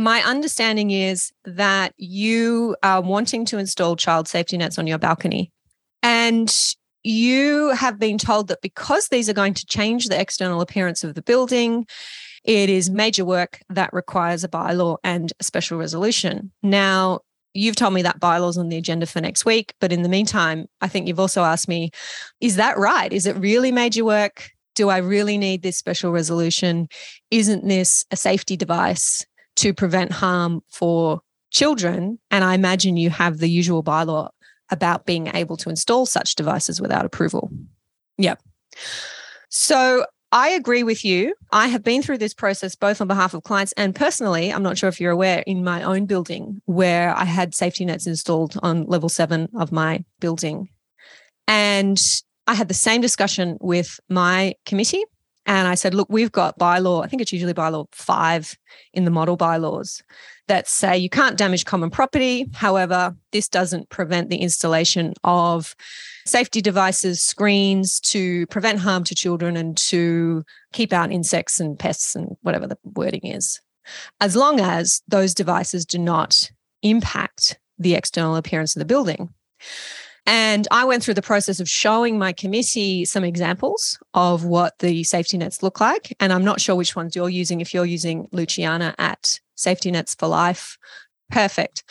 my 0.00 0.22
understanding 0.22 0.90
is 0.90 1.30
that 1.44 1.92
you 1.98 2.74
are 2.82 3.02
wanting 3.02 3.44
to 3.44 3.58
install 3.58 3.96
child 3.96 4.26
safety 4.26 4.56
nets 4.56 4.78
on 4.78 4.86
your 4.86 4.96
balcony. 4.96 5.52
And 6.02 6.50
you 7.02 7.68
have 7.70 7.98
been 7.98 8.16
told 8.16 8.48
that 8.48 8.62
because 8.62 9.08
these 9.08 9.28
are 9.28 9.34
going 9.34 9.52
to 9.54 9.66
change 9.66 10.06
the 10.06 10.18
external 10.18 10.62
appearance 10.62 11.04
of 11.04 11.14
the 11.14 11.22
building, 11.22 11.86
it 12.44 12.70
is 12.70 12.88
major 12.88 13.26
work 13.26 13.60
that 13.68 13.92
requires 13.92 14.42
a 14.42 14.48
bylaw 14.48 14.96
and 15.04 15.34
a 15.38 15.44
special 15.44 15.76
resolution. 15.76 16.50
Now, 16.62 17.20
you've 17.52 17.76
told 17.76 17.92
me 17.92 18.00
that 18.00 18.20
bylaw's 18.20 18.56
on 18.56 18.70
the 18.70 18.78
agenda 18.78 19.04
for 19.04 19.20
next 19.20 19.44
week, 19.44 19.74
but 19.80 19.92
in 19.92 20.02
the 20.02 20.08
meantime, 20.08 20.66
I 20.80 20.88
think 20.88 21.08
you've 21.08 21.20
also 21.20 21.42
asked 21.42 21.68
me, 21.68 21.90
is 22.40 22.56
that 22.56 22.78
right? 22.78 23.12
Is 23.12 23.26
it 23.26 23.36
really 23.36 23.70
major 23.70 24.06
work? 24.06 24.50
Do 24.76 24.88
I 24.88 24.98
really 24.98 25.36
need 25.36 25.62
this 25.62 25.76
special 25.76 26.10
resolution? 26.10 26.88
Isn't 27.30 27.68
this 27.68 28.06
a 28.10 28.16
safety 28.16 28.56
device? 28.56 29.26
To 29.60 29.74
prevent 29.74 30.10
harm 30.10 30.62
for 30.68 31.20
children. 31.50 32.18
And 32.30 32.44
I 32.44 32.54
imagine 32.54 32.96
you 32.96 33.10
have 33.10 33.38
the 33.38 33.48
usual 33.48 33.84
bylaw 33.84 34.30
about 34.70 35.04
being 35.04 35.26
able 35.34 35.56
to 35.58 35.68
install 35.68 36.06
such 36.06 36.34
devices 36.34 36.80
without 36.80 37.04
approval. 37.04 37.50
Yep. 38.16 38.40
So 39.50 40.06
I 40.32 40.50
agree 40.50 40.82
with 40.82 41.04
you. 41.04 41.34
I 41.52 41.68
have 41.68 41.82
been 41.82 42.02
through 42.02 42.18
this 42.18 42.32
process 42.32 42.74
both 42.74 43.02
on 43.02 43.08
behalf 43.08 43.34
of 43.34 43.42
clients 43.42 43.72
and 43.72 43.94
personally. 43.94 44.50
I'm 44.50 44.62
not 44.62 44.78
sure 44.78 44.88
if 44.88 44.98
you're 44.98 45.10
aware 45.10 45.42
in 45.46 45.62
my 45.62 45.82
own 45.82 46.06
building 46.06 46.62
where 46.64 47.14
I 47.14 47.24
had 47.24 47.54
safety 47.54 47.84
nets 47.84 48.06
installed 48.06 48.56
on 48.62 48.86
level 48.86 49.08
seven 49.08 49.48
of 49.58 49.72
my 49.72 50.04
building. 50.20 50.68
And 51.48 52.00
I 52.46 52.54
had 52.54 52.68
the 52.68 52.74
same 52.74 53.00
discussion 53.00 53.58
with 53.60 54.00
my 54.08 54.54
committee 54.64 55.04
and 55.50 55.66
I 55.66 55.74
said, 55.74 55.94
look, 55.94 56.06
we've 56.08 56.30
got 56.30 56.60
bylaw, 56.60 57.04
I 57.04 57.08
think 57.08 57.20
it's 57.20 57.32
usually 57.32 57.52
bylaw 57.52 57.88
five 57.90 58.56
in 58.94 59.04
the 59.04 59.10
model 59.10 59.36
bylaws 59.36 60.00
that 60.46 60.68
say 60.68 60.96
you 60.96 61.08
can't 61.08 61.36
damage 61.36 61.64
common 61.64 61.90
property. 61.90 62.48
However, 62.54 63.16
this 63.32 63.48
doesn't 63.48 63.88
prevent 63.88 64.30
the 64.30 64.36
installation 64.36 65.12
of 65.24 65.74
safety 66.24 66.60
devices, 66.60 67.20
screens 67.20 67.98
to 68.00 68.46
prevent 68.46 68.78
harm 68.78 69.02
to 69.02 69.14
children 69.16 69.56
and 69.56 69.76
to 69.76 70.44
keep 70.72 70.92
out 70.92 71.10
insects 71.10 71.58
and 71.58 71.76
pests 71.76 72.14
and 72.14 72.36
whatever 72.42 72.68
the 72.68 72.78
wording 72.84 73.26
is, 73.26 73.60
as 74.20 74.36
long 74.36 74.60
as 74.60 75.02
those 75.08 75.34
devices 75.34 75.84
do 75.84 75.98
not 75.98 76.48
impact 76.84 77.58
the 77.76 77.96
external 77.96 78.36
appearance 78.36 78.76
of 78.76 78.78
the 78.78 78.84
building. 78.84 79.30
And 80.32 80.68
I 80.70 80.84
went 80.84 81.02
through 81.02 81.14
the 81.14 81.22
process 81.22 81.58
of 81.58 81.68
showing 81.68 82.16
my 82.16 82.32
committee 82.32 83.04
some 83.04 83.24
examples 83.24 83.98
of 84.14 84.44
what 84.44 84.78
the 84.78 85.02
safety 85.02 85.36
nets 85.36 85.60
look 85.60 85.80
like. 85.80 86.16
And 86.20 86.32
I'm 86.32 86.44
not 86.44 86.60
sure 86.60 86.76
which 86.76 86.94
ones 86.94 87.16
you're 87.16 87.28
using. 87.28 87.60
If 87.60 87.74
you're 87.74 87.84
using 87.84 88.28
Luciana 88.30 88.94
at 88.96 89.40
Safety 89.56 89.90
Nets 89.90 90.14
for 90.14 90.28
Life, 90.28 90.78
perfect. 91.32 91.82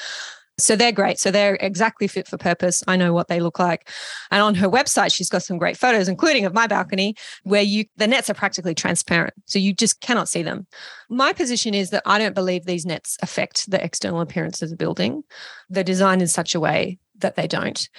So 0.58 0.78
they're 0.78 0.94
great. 0.94 1.20
So 1.20 1.32
they're 1.32 1.58
exactly 1.60 2.08
fit 2.08 2.30
for 2.30 2.38
purpose. 2.38 2.82
I 2.88 2.96
know 2.96 3.12
what 3.12 3.28
they 3.28 3.42
look 3.42 3.60
like. 3.60 3.90
And 4.32 4.42
on 4.42 4.56
her 4.56 4.70
website, 4.70 5.14
she's 5.14 5.30
got 5.30 5.44
some 5.44 5.58
great 5.58 5.76
photos, 5.76 6.08
including 6.08 6.46
of 6.46 6.54
my 6.54 6.66
balcony, 6.66 7.16
where 7.44 7.62
you 7.62 7.86
the 7.98 8.08
nets 8.08 8.30
are 8.30 8.34
practically 8.34 8.74
transparent. 8.74 9.34
So 9.48 9.60
you 9.60 9.74
just 9.74 10.00
cannot 10.00 10.30
see 10.30 10.44
them. 10.44 10.66
My 11.10 11.34
position 11.34 11.74
is 11.74 11.90
that 11.90 12.04
I 12.06 12.18
don't 12.18 12.36
believe 12.36 12.64
these 12.64 12.86
nets 12.86 13.18
affect 13.22 13.70
the 13.70 13.84
external 13.84 14.22
appearance 14.22 14.62
of 14.62 14.70
the 14.70 14.78
building. 14.78 15.24
They're 15.70 15.84
designed 15.84 16.22
in 16.22 16.30
such 16.30 16.56
a 16.56 16.60
way 16.62 17.00
that 17.20 17.36
they 17.36 17.48
don't. 17.48 17.90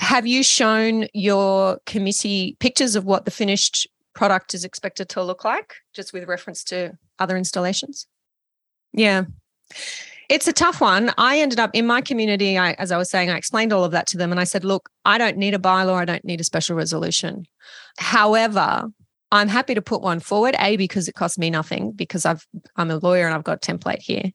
Have 0.00 0.26
you 0.26 0.42
shown 0.42 1.06
your 1.12 1.80
committee 1.86 2.56
pictures 2.60 2.94
of 2.94 3.04
what 3.04 3.24
the 3.24 3.30
finished 3.30 3.88
product 4.14 4.54
is 4.54 4.64
expected 4.64 5.08
to 5.10 5.22
look 5.22 5.44
like, 5.44 5.74
just 5.92 6.12
with 6.12 6.28
reference 6.28 6.64
to 6.64 6.96
other 7.18 7.36
installations? 7.36 8.06
Yeah. 8.92 9.24
It's 10.28 10.46
a 10.46 10.52
tough 10.52 10.80
one. 10.80 11.12
I 11.16 11.38
ended 11.38 11.58
up 11.58 11.70
in 11.72 11.86
my 11.86 12.00
community, 12.00 12.58
I, 12.58 12.72
as 12.72 12.92
I 12.92 12.98
was 12.98 13.10
saying, 13.10 13.30
I 13.30 13.36
explained 13.36 13.72
all 13.72 13.84
of 13.84 13.92
that 13.92 14.06
to 14.08 14.18
them 14.18 14.30
and 14.30 14.38
I 14.38 14.44
said, 14.44 14.62
look, 14.62 14.90
I 15.04 15.16
don't 15.16 15.38
need 15.38 15.54
a 15.54 15.58
bylaw, 15.58 15.94
I 15.94 16.04
don't 16.04 16.24
need 16.24 16.40
a 16.40 16.44
special 16.44 16.76
resolution. 16.76 17.46
However, 17.96 18.84
I'm 19.30 19.48
happy 19.48 19.74
to 19.74 19.82
put 19.82 20.00
one 20.00 20.20
forward, 20.20 20.56
A, 20.58 20.76
because 20.76 21.06
it 21.06 21.14
costs 21.14 21.38
me 21.38 21.50
nothing, 21.50 21.92
because 21.92 22.24
I've 22.24 22.46
I'm 22.76 22.90
a 22.90 22.96
lawyer 22.96 23.26
and 23.26 23.34
I've 23.34 23.44
got 23.44 23.64
a 23.68 23.72
template 23.72 24.00
here. 24.00 24.32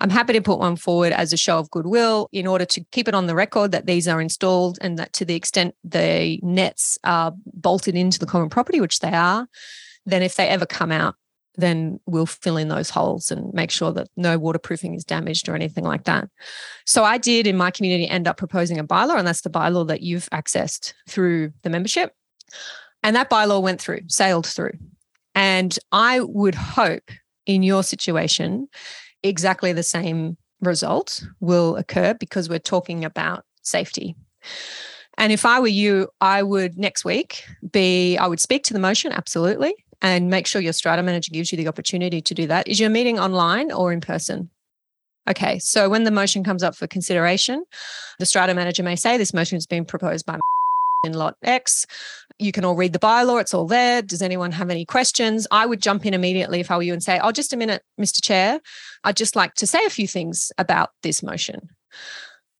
I'm 0.00 0.10
happy 0.10 0.32
to 0.34 0.40
put 0.40 0.60
one 0.60 0.76
forward 0.76 1.12
as 1.12 1.32
a 1.32 1.36
show 1.36 1.58
of 1.58 1.70
goodwill 1.70 2.28
in 2.32 2.46
order 2.46 2.64
to 2.66 2.84
keep 2.92 3.08
it 3.08 3.14
on 3.14 3.26
the 3.26 3.34
record 3.34 3.72
that 3.72 3.86
these 3.86 4.06
are 4.06 4.20
installed 4.20 4.78
and 4.80 4.98
that 4.98 5.12
to 5.14 5.24
the 5.24 5.34
extent 5.34 5.74
the 5.82 6.38
nets 6.42 6.98
are 7.02 7.32
bolted 7.46 7.96
into 7.96 8.18
the 8.18 8.26
common 8.26 8.48
property, 8.48 8.80
which 8.80 9.00
they 9.00 9.12
are, 9.12 9.48
then 10.06 10.22
if 10.22 10.36
they 10.36 10.48
ever 10.48 10.66
come 10.66 10.92
out, 10.92 11.16
then 11.56 11.98
we'll 12.06 12.24
fill 12.24 12.56
in 12.56 12.68
those 12.68 12.88
holes 12.88 13.32
and 13.32 13.52
make 13.52 13.72
sure 13.72 13.92
that 13.92 14.06
no 14.16 14.38
waterproofing 14.38 14.94
is 14.94 15.04
damaged 15.04 15.48
or 15.48 15.56
anything 15.56 15.82
like 15.82 16.04
that. 16.04 16.28
So 16.86 17.02
I 17.02 17.18
did 17.18 17.48
in 17.48 17.56
my 17.56 17.72
community 17.72 18.08
end 18.08 18.28
up 18.28 18.36
proposing 18.36 18.78
a 18.78 18.84
bylaw, 18.84 19.18
and 19.18 19.26
that's 19.26 19.40
the 19.40 19.50
bylaw 19.50 19.88
that 19.88 20.00
you've 20.00 20.30
accessed 20.30 20.94
through 21.08 21.52
the 21.64 21.70
membership. 21.70 22.12
And 23.02 23.14
that 23.16 23.30
bylaw 23.30 23.62
went 23.62 23.80
through, 23.80 24.00
sailed 24.08 24.46
through. 24.46 24.72
And 25.34 25.78
I 25.92 26.20
would 26.20 26.54
hope 26.54 27.10
in 27.46 27.62
your 27.62 27.82
situation, 27.82 28.68
exactly 29.22 29.72
the 29.72 29.82
same 29.82 30.36
result 30.60 31.24
will 31.40 31.76
occur 31.76 32.14
because 32.14 32.48
we're 32.48 32.58
talking 32.58 33.04
about 33.04 33.44
safety. 33.62 34.16
And 35.16 35.32
if 35.32 35.44
I 35.44 35.60
were 35.60 35.68
you, 35.68 36.08
I 36.20 36.42
would 36.42 36.76
next 36.76 37.04
week 37.04 37.44
be, 37.72 38.16
I 38.18 38.26
would 38.26 38.40
speak 38.40 38.64
to 38.64 38.72
the 38.72 38.78
motion, 38.78 39.12
absolutely 39.12 39.74
and 40.02 40.30
make 40.30 40.46
sure 40.46 40.60
your 40.60 40.72
strata 40.72 41.02
manager 41.02 41.30
gives 41.32 41.50
you 41.52 41.58
the 41.58 41.68
opportunity 41.68 42.20
to 42.20 42.34
do 42.34 42.46
that. 42.46 42.68
Is 42.68 42.78
your 42.78 42.90
meeting 42.90 43.18
online 43.18 43.72
or 43.72 43.92
in 43.92 44.00
person? 44.00 44.50
Okay, 45.28 45.58
so 45.58 45.88
when 45.88 46.04
the 46.04 46.10
motion 46.10 46.42
comes 46.42 46.62
up 46.62 46.74
for 46.74 46.86
consideration, 46.86 47.64
the 48.18 48.26
strata 48.26 48.54
manager 48.54 48.82
may 48.82 48.96
say 48.96 49.18
this 49.18 49.34
motion 49.34 49.56
has 49.56 49.66
been 49.66 49.84
proposed 49.84 50.24
by 50.24 50.38
in 51.04 51.12
lot 51.12 51.36
X. 51.42 51.86
You 52.38 52.52
can 52.52 52.64
all 52.64 52.76
read 52.76 52.92
the 52.92 52.98
bylaw, 52.98 53.40
it's 53.40 53.54
all 53.54 53.66
there. 53.66 54.02
Does 54.02 54.22
anyone 54.22 54.52
have 54.52 54.70
any 54.70 54.84
questions? 54.84 55.46
I 55.50 55.66
would 55.66 55.82
jump 55.82 56.06
in 56.06 56.14
immediately 56.14 56.60
if 56.60 56.70
I 56.70 56.76
were 56.76 56.82
you 56.82 56.92
and 56.92 57.02
say, 57.02 57.20
Oh, 57.22 57.32
just 57.32 57.52
a 57.52 57.56
minute, 57.56 57.82
Mr. 58.00 58.22
Chair. 58.22 58.60
I'd 59.04 59.16
just 59.16 59.36
like 59.36 59.54
to 59.54 59.66
say 59.66 59.84
a 59.84 59.90
few 59.90 60.06
things 60.06 60.52
about 60.58 60.90
this 61.02 61.22
motion. 61.22 61.70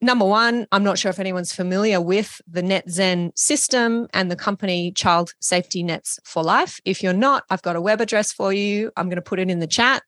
Number 0.01 0.25
one, 0.25 0.67
I'm 0.71 0.85
not 0.85 0.97
sure 0.97 1.11
if 1.11 1.19
anyone's 1.19 1.53
familiar 1.53 2.01
with 2.01 2.41
the 2.47 2.63
NetZen 2.63 3.37
system 3.37 4.07
and 4.15 4.31
the 4.31 4.37
company 4.37 4.93
Child 4.93 5.33
Safety 5.41 5.83
Nets 5.83 6.21
for 6.25 6.45
Life. 6.45 6.81
If 6.85 7.03
you're 7.03 7.13
not, 7.13 7.43
I've 7.51 7.63
got 7.63 7.75
a 7.75 7.81
web 7.81 8.01
address 8.01 8.33
for 8.33 8.53
you. 8.53 8.93
I'm 8.97 9.09
going 9.09 9.17
to 9.17 9.23
put 9.23 9.41
it 9.41 9.51
in 9.51 9.59
the 9.59 9.67
chat. 9.67 10.05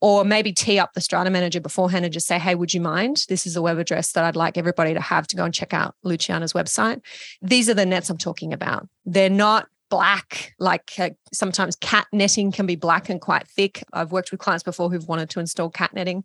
Or 0.00 0.24
maybe 0.24 0.52
tee 0.52 0.78
up 0.78 0.92
the 0.94 1.00
strata 1.00 1.28
manager 1.28 1.60
beforehand 1.60 2.04
and 2.04 2.14
just 2.14 2.26
say, 2.26 2.38
hey, 2.38 2.54
would 2.54 2.72
you 2.72 2.80
mind? 2.80 3.24
This 3.28 3.46
is 3.46 3.56
a 3.56 3.62
web 3.62 3.78
address 3.78 4.12
that 4.12 4.24
I'd 4.24 4.36
like 4.36 4.56
everybody 4.56 4.94
to 4.94 5.00
have 5.00 5.26
to 5.28 5.36
go 5.36 5.44
and 5.44 5.52
check 5.52 5.74
out 5.74 5.96
Luciana's 6.04 6.52
website. 6.52 7.00
These 7.42 7.68
are 7.68 7.74
the 7.74 7.86
nets 7.86 8.08
I'm 8.08 8.18
talking 8.18 8.52
about. 8.52 8.88
They're 9.04 9.28
not 9.28 9.66
black, 9.90 10.54
like 10.58 10.92
uh, 10.98 11.10
sometimes 11.32 11.76
cat 11.76 12.06
netting 12.12 12.52
can 12.52 12.66
be 12.66 12.76
black 12.76 13.08
and 13.08 13.20
quite 13.20 13.46
thick. 13.48 13.82
I've 13.92 14.12
worked 14.12 14.30
with 14.30 14.40
clients 14.40 14.62
before 14.62 14.90
who've 14.90 15.08
wanted 15.08 15.30
to 15.30 15.40
install 15.40 15.70
cat 15.70 15.94
netting. 15.94 16.24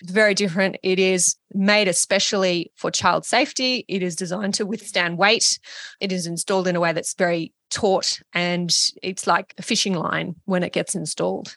It's 0.00 0.12
very 0.12 0.34
different. 0.34 0.76
It 0.82 0.98
is 0.98 1.36
made 1.52 1.88
especially 1.88 2.72
for 2.76 2.90
child 2.90 3.24
safety. 3.24 3.84
It 3.88 4.02
is 4.02 4.16
designed 4.16 4.54
to 4.54 4.66
withstand 4.66 5.18
weight. 5.18 5.58
It 6.00 6.12
is 6.12 6.26
installed 6.26 6.66
in 6.66 6.76
a 6.76 6.80
way 6.80 6.92
that's 6.92 7.14
very 7.14 7.52
taut 7.70 8.20
and 8.34 8.74
it's 9.02 9.26
like 9.26 9.54
a 9.58 9.62
fishing 9.62 9.94
line 9.94 10.36
when 10.44 10.62
it 10.62 10.72
gets 10.72 10.94
installed. 10.94 11.56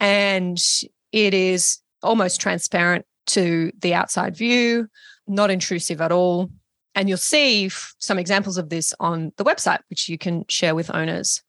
And 0.00 0.58
it 1.12 1.34
is 1.34 1.78
almost 2.02 2.40
transparent 2.40 3.04
to 3.26 3.72
the 3.80 3.94
outside 3.94 4.36
view, 4.36 4.88
not 5.26 5.50
intrusive 5.50 6.00
at 6.00 6.12
all. 6.12 6.50
And 6.94 7.08
you'll 7.08 7.18
see 7.18 7.70
some 7.98 8.18
examples 8.18 8.58
of 8.58 8.70
this 8.70 8.94
on 8.98 9.32
the 9.36 9.44
website, 9.44 9.80
which 9.88 10.08
you 10.08 10.18
can 10.18 10.44
share 10.48 10.74
with 10.74 10.92
owners. 10.94 11.42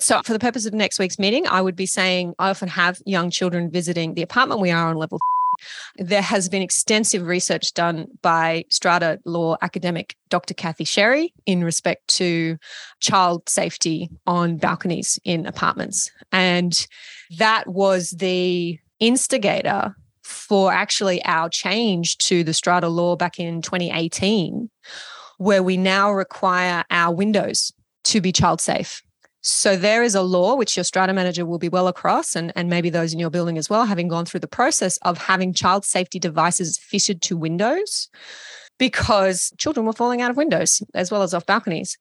So, 0.00 0.20
for 0.22 0.32
the 0.32 0.38
purpose 0.38 0.66
of 0.66 0.74
next 0.74 1.00
week's 1.00 1.18
meeting, 1.18 1.48
I 1.48 1.60
would 1.60 1.74
be 1.74 1.86
saying 1.86 2.34
I 2.38 2.50
often 2.50 2.68
have 2.68 3.02
young 3.04 3.30
children 3.30 3.70
visiting 3.70 4.14
the 4.14 4.22
apartment. 4.22 4.60
We 4.60 4.70
are 4.70 4.88
on 4.88 4.96
level. 4.96 5.18
There 5.96 6.22
has 6.22 6.48
been 6.48 6.62
extensive 6.62 7.26
research 7.26 7.74
done 7.74 8.06
by 8.22 8.64
strata 8.70 9.18
law 9.24 9.56
academic 9.60 10.14
Dr. 10.28 10.54
Cathy 10.54 10.84
Sherry 10.84 11.34
in 11.46 11.64
respect 11.64 12.06
to 12.18 12.58
child 13.00 13.48
safety 13.48 14.08
on 14.24 14.56
balconies 14.56 15.18
in 15.24 15.46
apartments. 15.46 16.12
And 16.30 16.86
that 17.36 17.66
was 17.68 18.10
the 18.12 18.78
instigator 19.00 19.94
for 20.22 20.72
actually 20.72 21.24
our 21.24 21.48
change 21.48 22.18
to 22.18 22.44
the 22.44 22.52
strata 22.52 22.88
law 22.88 23.16
back 23.16 23.38
in 23.38 23.62
2018, 23.62 24.68
where 25.38 25.62
we 25.62 25.76
now 25.76 26.12
require 26.12 26.84
our 26.90 27.14
windows 27.14 27.72
to 28.04 28.20
be 28.20 28.32
child 28.32 28.60
safe. 28.60 29.02
So 29.40 29.76
there 29.76 30.02
is 30.02 30.14
a 30.14 30.22
law 30.22 30.56
which 30.56 30.76
your 30.76 30.84
strata 30.84 31.12
manager 31.12 31.46
will 31.46 31.58
be 31.58 31.68
well 31.68 31.88
across, 31.88 32.34
and, 32.34 32.52
and 32.56 32.68
maybe 32.68 32.90
those 32.90 33.12
in 33.12 33.18
your 33.18 33.30
building 33.30 33.56
as 33.56 33.70
well, 33.70 33.86
having 33.86 34.08
gone 34.08 34.26
through 34.26 34.40
the 34.40 34.48
process 34.48 34.98
of 34.98 35.16
having 35.16 35.54
child 35.54 35.84
safety 35.84 36.18
devices 36.18 36.76
fitted 36.76 37.22
to 37.22 37.36
windows 37.36 38.08
because 38.78 39.52
children 39.56 39.86
were 39.86 39.92
falling 39.92 40.20
out 40.20 40.30
of 40.30 40.36
windows 40.36 40.82
as 40.94 41.10
well 41.10 41.22
as 41.22 41.34
off 41.34 41.46
balconies. 41.46 41.96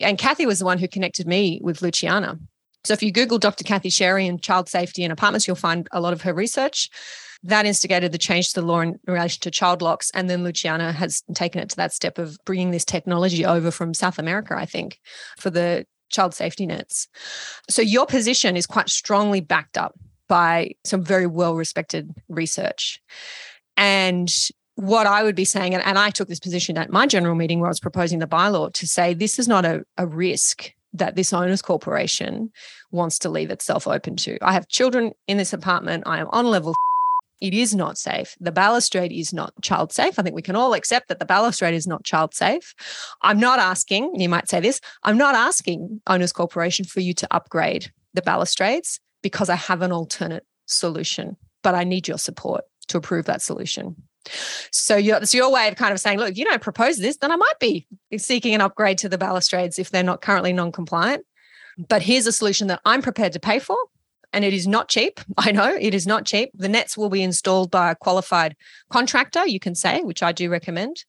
And 0.00 0.18
Cathy 0.18 0.46
was 0.46 0.58
the 0.58 0.64
one 0.64 0.78
who 0.78 0.88
connected 0.88 1.26
me 1.26 1.60
with 1.62 1.82
Luciana. 1.82 2.38
So 2.86 2.92
if 2.92 3.02
you 3.02 3.10
Google 3.10 3.38
Dr. 3.38 3.64
Cathy 3.64 3.90
Sherry 3.90 4.28
and 4.28 4.40
child 4.40 4.68
safety 4.68 5.02
in 5.02 5.10
apartments, 5.10 5.48
you'll 5.48 5.56
find 5.56 5.88
a 5.90 6.00
lot 6.00 6.12
of 6.12 6.22
her 6.22 6.32
research 6.32 6.88
that 7.42 7.66
instigated 7.66 8.12
the 8.12 8.18
change 8.18 8.52
to 8.52 8.60
the 8.60 8.66
law 8.66 8.80
in 8.80 8.98
relation 9.08 9.40
to 9.40 9.50
child 9.50 9.82
locks. 9.82 10.10
And 10.14 10.30
then 10.30 10.44
Luciana 10.44 10.92
has 10.92 11.22
taken 11.34 11.60
it 11.60 11.68
to 11.70 11.76
that 11.76 11.92
step 11.92 12.16
of 12.16 12.38
bringing 12.44 12.70
this 12.70 12.84
technology 12.84 13.44
over 13.44 13.72
from 13.72 13.92
South 13.92 14.20
America, 14.20 14.54
I 14.56 14.66
think, 14.66 15.00
for 15.36 15.50
the 15.50 15.84
child 16.10 16.32
safety 16.32 16.64
nets. 16.64 17.08
So 17.68 17.82
your 17.82 18.06
position 18.06 18.56
is 18.56 18.66
quite 18.66 18.88
strongly 18.88 19.40
backed 19.40 19.76
up 19.76 19.98
by 20.28 20.72
some 20.84 21.02
very 21.02 21.26
well 21.26 21.56
respected 21.56 22.12
research. 22.28 23.00
And 23.76 24.32
what 24.76 25.08
I 25.08 25.24
would 25.24 25.34
be 25.34 25.44
saying, 25.44 25.74
and, 25.74 25.84
and 25.84 25.98
I 25.98 26.10
took 26.10 26.28
this 26.28 26.38
position 26.38 26.78
at 26.78 26.90
my 26.90 27.06
general 27.06 27.34
meeting 27.34 27.58
where 27.58 27.68
I 27.68 27.70
was 27.70 27.80
proposing 27.80 28.20
the 28.20 28.26
bylaw 28.26 28.72
to 28.74 28.86
say 28.86 29.12
this 29.12 29.40
is 29.40 29.48
not 29.48 29.64
a, 29.64 29.84
a 29.98 30.06
risk 30.06 30.72
that 30.92 31.16
this 31.16 31.32
owners 31.32 31.62
corporation 31.62 32.50
wants 32.96 33.20
to 33.20 33.28
leave 33.28 33.50
itself 33.50 33.86
open 33.86 34.16
to. 34.16 34.38
I 34.42 34.52
have 34.52 34.66
children 34.68 35.12
in 35.28 35.36
this 35.36 35.52
apartment. 35.52 36.04
I 36.06 36.18
am 36.18 36.26
on 36.30 36.46
level 36.46 36.74
it 37.40 37.52
is 37.52 37.74
not 37.74 37.98
safe. 37.98 38.34
The 38.40 38.52
balustrade 38.52 39.12
is 39.12 39.32
not 39.32 39.52
child 39.62 39.92
safe. 39.92 40.18
I 40.18 40.22
think 40.22 40.34
we 40.34 40.42
can 40.42 40.56
all 40.56 40.72
accept 40.72 41.08
that 41.08 41.18
the 41.18 41.26
balustrade 41.26 41.74
is 41.74 41.86
not 41.86 42.04
child 42.04 42.34
safe. 42.34 42.74
I'm 43.22 43.38
not 43.38 43.58
asking, 43.58 44.18
you 44.18 44.28
might 44.28 44.48
say 44.48 44.60
this, 44.60 44.80
I'm 45.02 45.18
not 45.18 45.34
asking 45.34 46.00
Owners 46.06 46.32
Corporation 46.32 46.84
for 46.84 47.00
you 47.00 47.12
to 47.14 47.28
upgrade 47.30 47.92
the 48.14 48.22
balustrades 48.22 49.00
because 49.22 49.50
I 49.50 49.56
have 49.56 49.82
an 49.82 49.92
alternate 49.92 50.44
solution, 50.64 51.36
but 51.62 51.74
I 51.74 51.84
need 51.84 52.08
your 52.08 52.18
support 52.18 52.64
to 52.88 52.98
approve 52.98 53.26
that 53.26 53.42
solution. 53.42 53.96
So 54.72 54.96
it's 54.96 55.34
your 55.34 55.52
way 55.52 55.68
of 55.68 55.76
kind 55.76 55.92
of 55.92 56.00
saying, 56.00 56.18
look, 56.18 56.30
if 56.30 56.38
you 56.38 56.44
don't 56.44 56.62
propose 56.62 56.96
this, 56.96 57.18
then 57.18 57.30
I 57.30 57.36
might 57.36 57.58
be 57.60 57.86
seeking 58.16 58.54
an 58.54 58.60
upgrade 58.60 58.98
to 58.98 59.08
the 59.08 59.18
balustrades 59.18 59.78
if 59.78 59.90
they're 59.90 60.02
not 60.02 60.22
currently 60.22 60.52
non-compliant. 60.52 61.24
But 61.76 62.02
here's 62.02 62.26
a 62.26 62.32
solution 62.32 62.68
that 62.68 62.80
I'm 62.84 63.02
prepared 63.02 63.32
to 63.34 63.40
pay 63.40 63.58
for 63.58 63.76
and 64.32 64.44
it 64.44 64.52
is 64.52 64.66
not 64.66 64.88
cheap. 64.88 65.20
I 65.38 65.52
know 65.52 65.74
it 65.74 65.94
is 65.94 66.06
not 66.06 66.26
cheap. 66.26 66.50
The 66.54 66.68
nets 66.68 66.96
will 66.96 67.08
be 67.08 67.22
installed 67.22 67.70
by 67.70 67.90
a 67.90 67.96
qualified 67.96 68.56
contractor, 68.90 69.46
you 69.46 69.58
can 69.58 69.74
say, 69.74 70.02
which 70.02 70.22
I 70.22 70.32
do 70.32 70.50
recommend. 70.50 71.04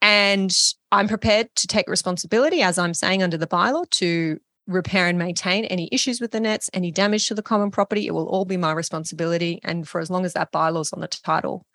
And 0.00 0.54
I'm 0.92 1.08
prepared 1.08 1.54
to 1.56 1.66
take 1.66 1.88
responsibility, 1.88 2.62
as 2.62 2.78
I'm 2.78 2.94
saying 2.94 3.22
under 3.22 3.36
the 3.36 3.46
bylaw, 3.46 3.88
to 3.90 4.38
repair 4.66 5.08
and 5.08 5.18
maintain 5.18 5.66
any 5.66 5.88
issues 5.92 6.20
with 6.20 6.30
the 6.30 6.40
nets, 6.40 6.70
any 6.72 6.90
damage 6.90 7.28
to 7.28 7.34
the 7.34 7.42
common 7.42 7.70
property. 7.70 8.06
It 8.06 8.14
will 8.14 8.28
all 8.28 8.44
be 8.44 8.56
my 8.56 8.72
responsibility. 8.72 9.60
And 9.62 9.86
for 9.86 10.00
as 10.00 10.10
long 10.10 10.24
as 10.24 10.32
that 10.32 10.52
bylaw 10.52 10.80
is 10.80 10.92
on 10.92 11.00
the 11.00 11.08
title, 11.08 11.66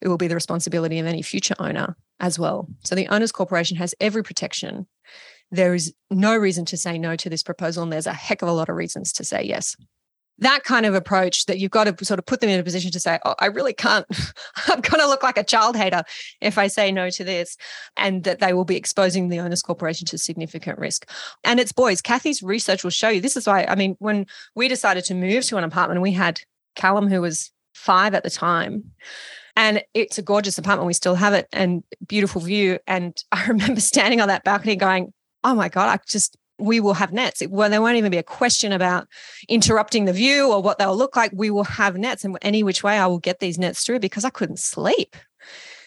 it 0.00 0.08
will 0.08 0.18
be 0.18 0.28
the 0.28 0.34
responsibility 0.34 0.98
of 0.98 1.06
any 1.06 1.22
future 1.22 1.56
owner 1.58 1.96
as 2.20 2.38
well. 2.38 2.68
So 2.84 2.94
the 2.94 3.08
Owners 3.08 3.32
Corporation 3.32 3.76
has 3.76 3.94
every 4.00 4.22
protection. 4.22 4.86
There 5.50 5.74
is 5.74 5.94
no 6.10 6.36
reason 6.36 6.64
to 6.66 6.76
say 6.76 6.98
no 6.98 7.16
to 7.16 7.30
this 7.30 7.42
proposal, 7.42 7.82
and 7.82 7.92
there's 7.92 8.06
a 8.06 8.12
heck 8.12 8.42
of 8.42 8.48
a 8.48 8.52
lot 8.52 8.68
of 8.68 8.76
reasons 8.76 9.12
to 9.14 9.24
say 9.24 9.42
yes. 9.42 9.76
that 10.40 10.62
kind 10.62 10.86
of 10.86 10.94
approach 10.94 11.46
that 11.46 11.58
you've 11.58 11.70
got 11.70 11.84
to 11.84 12.04
sort 12.04 12.18
of 12.18 12.26
put 12.26 12.40
them 12.40 12.50
in 12.50 12.60
a 12.60 12.62
position 12.62 12.90
to 12.92 13.00
say, 13.00 13.18
oh, 13.24 13.34
I 13.40 13.46
really 13.46 13.72
can't, 13.72 14.06
I'm 14.68 14.80
going 14.80 15.00
to 15.00 15.08
look 15.08 15.22
like 15.22 15.36
a 15.36 15.44
child 15.44 15.76
hater 15.76 16.04
if 16.40 16.58
I 16.58 16.68
say 16.68 16.92
no 16.92 17.10
to 17.10 17.24
this, 17.24 17.56
and 17.96 18.24
that 18.24 18.38
they 18.38 18.52
will 18.52 18.64
be 18.64 18.76
exposing 18.76 19.28
the 19.28 19.40
owners 19.40 19.62
corporation 19.62 20.06
to 20.06 20.18
significant 20.18 20.78
risk. 20.78 21.10
And 21.44 21.58
it's 21.58 21.72
boys. 21.72 22.00
Cathy's 22.00 22.42
research 22.42 22.84
will 22.84 22.90
show 22.90 23.08
you 23.08 23.20
this 23.20 23.36
is 23.36 23.46
why, 23.46 23.64
I 23.64 23.74
mean, 23.74 23.96
when 23.98 24.26
we 24.54 24.68
decided 24.68 25.04
to 25.06 25.14
move 25.14 25.44
to 25.46 25.56
an 25.56 25.64
apartment, 25.64 26.02
we 26.02 26.12
had 26.12 26.40
Callum, 26.76 27.08
who 27.08 27.20
was 27.20 27.50
five 27.74 28.14
at 28.14 28.22
the 28.22 28.30
time. 28.30 28.92
And 29.56 29.82
it's 29.92 30.18
a 30.18 30.22
gorgeous 30.22 30.56
apartment. 30.56 30.86
We 30.86 30.92
still 30.92 31.16
have 31.16 31.34
it 31.34 31.48
and 31.52 31.82
beautiful 32.06 32.40
view. 32.40 32.78
And 32.86 33.20
I 33.32 33.46
remember 33.46 33.80
standing 33.80 34.20
on 34.20 34.28
that 34.28 34.44
balcony 34.44 34.76
going, 34.76 35.12
oh 35.44 35.54
my 35.54 35.68
God, 35.68 35.88
I 35.88 36.00
just 36.08 36.36
we 36.58 36.80
will 36.80 36.94
have 36.94 37.12
nets. 37.12 37.42
Well, 37.48 37.70
there 37.70 37.80
won't 37.80 37.96
even 37.96 38.10
be 38.10 38.18
a 38.18 38.22
question 38.22 38.72
about 38.72 39.06
interrupting 39.48 40.04
the 40.04 40.12
view 40.12 40.52
or 40.52 40.60
what 40.60 40.78
they'll 40.78 40.96
look 40.96 41.14
like. 41.14 41.30
We 41.32 41.50
will 41.50 41.64
have 41.64 41.96
nets, 41.96 42.24
and 42.24 42.36
any 42.42 42.62
which 42.62 42.82
way 42.82 42.98
I 42.98 43.06
will 43.06 43.20
get 43.20 43.40
these 43.40 43.58
nets 43.58 43.84
through 43.84 44.00
because 44.00 44.24
I 44.24 44.30
couldn't 44.30 44.58
sleep. 44.58 45.16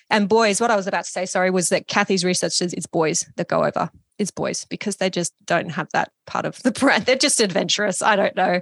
And 0.10 0.28
boys, 0.28 0.60
what 0.60 0.72
I 0.72 0.76
was 0.76 0.88
about 0.88 1.06
to 1.06 1.10
say, 1.10 1.26
sorry, 1.26 1.52
was 1.52 1.70
that 1.70 1.88
Cathy's 1.88 2.26
research 2.26 2.54
says 2.54 2.74
it's 2.74 2.86
boys 2.86 3.26
that 3.38 3.48
go 3.48 3.64
over. 3.64 3.90
It's 4.18 4.32
boys 4.32 4.66
because 4.66 4.98
they 4.98 5.10
just 5.10 5.34
don't 5.46 5.70
have 5.70 5.88
that 5.94 6.12
part 6.28 6.46
of 6.46 6.62
the 6.64 6.72
brand. 6.80 7.06
They're 7.06 7.16
just 7.16 7.40
adventurous. 7.40 8.02
I 8.02 8.16
don't 8.16 8.36
know. 8.36 8.62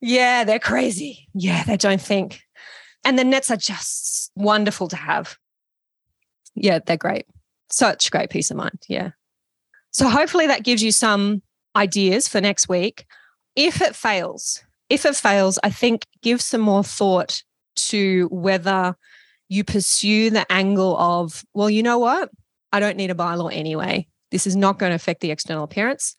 Yeah, 0.00 0.44
they're 0.44 0.58
crazy. 0.58 1.28
Yeah, 1.34 1.62
they 1.64 1.76
don't 1.76 2.00
think. 2.00 2.40
And 3.04 3.18
the 3.18 3.24
nets 3.24 3.50
are 3.50 3.56
just 3.56 4.32
wonderful 4.34 4.88
to 4.88 4.96
have. 4.96 5.36
Yeah, 6.54 6.80
they're 6.84 6.96
great. 6.96 7.26
Such 7.70 8.10
great 8.10 8.30
peace 8.30 8.50
of 8.50 8.56
mind. 8.56 8.78
Yeah. 8.88 9.10
So 9.92 10.08
hopefully 10.08 10.46
that 10.46 10.64
gives 10.64 10.82
you 10.82 10.92
some 10.92 11.42
ideas 11.76 12.28
for 12.28 12.40
next 12.40 12.68
week. 12.68 13.06
If 13.54 13.80
it 13.80 13.94
fails, 13.94 14.62
if 14.88 15.04
it 15.04 15.16
fails, 15.16 15.58
I 15.62 15.70
think 15.70 16.06
give 16.22 16.40
some 16.40 16.60
more 16.60 16.84
thought 16.84 17.42
to 17.74 18.28
whether 18.30 18.96
you 19.48 19.64
pursue 19.64 20.30
the 20.30 20.50
angle 20.50 20.96
of, 20.96 21.44
well, 21.52 21.68
you 21.68 21.82
know 21.82 21.98
what? 21.98 22.30
I 22.72 22.80
don't 22.80 22.96
need 22.96 23.10
a 23.10 23.14
bylaw 23.14 23.54
anyway. 23.54 24.06
This 24.30 24.46
is 24.46 24.56
not 24.56 24.78
going 24.78 24.90
to 24.90 24.96
affect 24.96 25.20
the 25.20 25.30
external 25.30 25.64
appearance. 25.64 26.16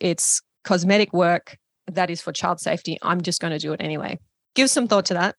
It's 0.00 0.42
cosmetic 0.64 1.12
work 1.12 1.56
that 1.86 2.10
is 2.10 2.20
for 2.20 2.32
child 2.32 2.60
safety. 2.60 2.98
I'm 3.02 3.20
just 3.20 3.40
going 3.40 3.52
to 3.52 3.58
do 3.58 3.72
it 3.72 3.80
anyway. 3.80 4.18
Give 4.54 4.68
some 4.68 4.88
thought 4.88 5.06
to 5.06 5.14
that. 5.14 5.36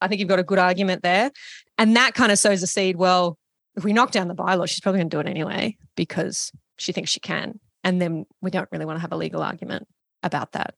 I 0.00 0.08
think 0.08 0.18
you've 0.18 0.28
got 0.28 0.40
a 0.40 0.44
good 0.44 0.58
argument 0.58 1.02
there. 1.02 1.30
And 1.78 1.96
that 1.96 2.14
kind 2.14 2.32
of 2.32 2.38
sows 2.38 2.62
a 2.62 2.66
seed. 2.66 2.96
Well, 2.96 3.38
if 3.76 3.84
we 3.84 3.92
knock 3.92 4.10
down 4.10 4.28
the 4.28 4.34
bylaw, 4.34 4.68
she's 4.68 4.80
probably 4.80 5.00
going 5.00 5.10
to 5.10 5.16
do 5.16 5.20
it 5.20 5.28
anyway 5.28 5.76
because 5.96 6.50
she 6.82 6.92
thinks 6.92 7.10
she 7.10 7.20
can. 7.20 7.60
And 7.84 8.00
then 8.00 8.26
we 8.40 8.50
don't 8.50 8.68
really 8.70 8.84
want 8.84 8.96
to 8.96 9.00
have 9.00 9.12
a 9.12 9.16
legal 9.16 9.42
argument 9.42 9.88
about 10.22 10.52
that. 10.52 10.74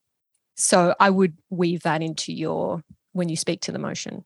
So 0.57 0.95
I 1.01 1.11
would 1.11 1.37
weave 1.51 1.83
that 1.83 2.03
into 2.03 2.33
your 2.33 2.83
when 3.13 3.29
you 3.29 3.37
speak 3.37 3.61
to 3.63 3.73
the 3.73 3.79
motion. 3.79 4.25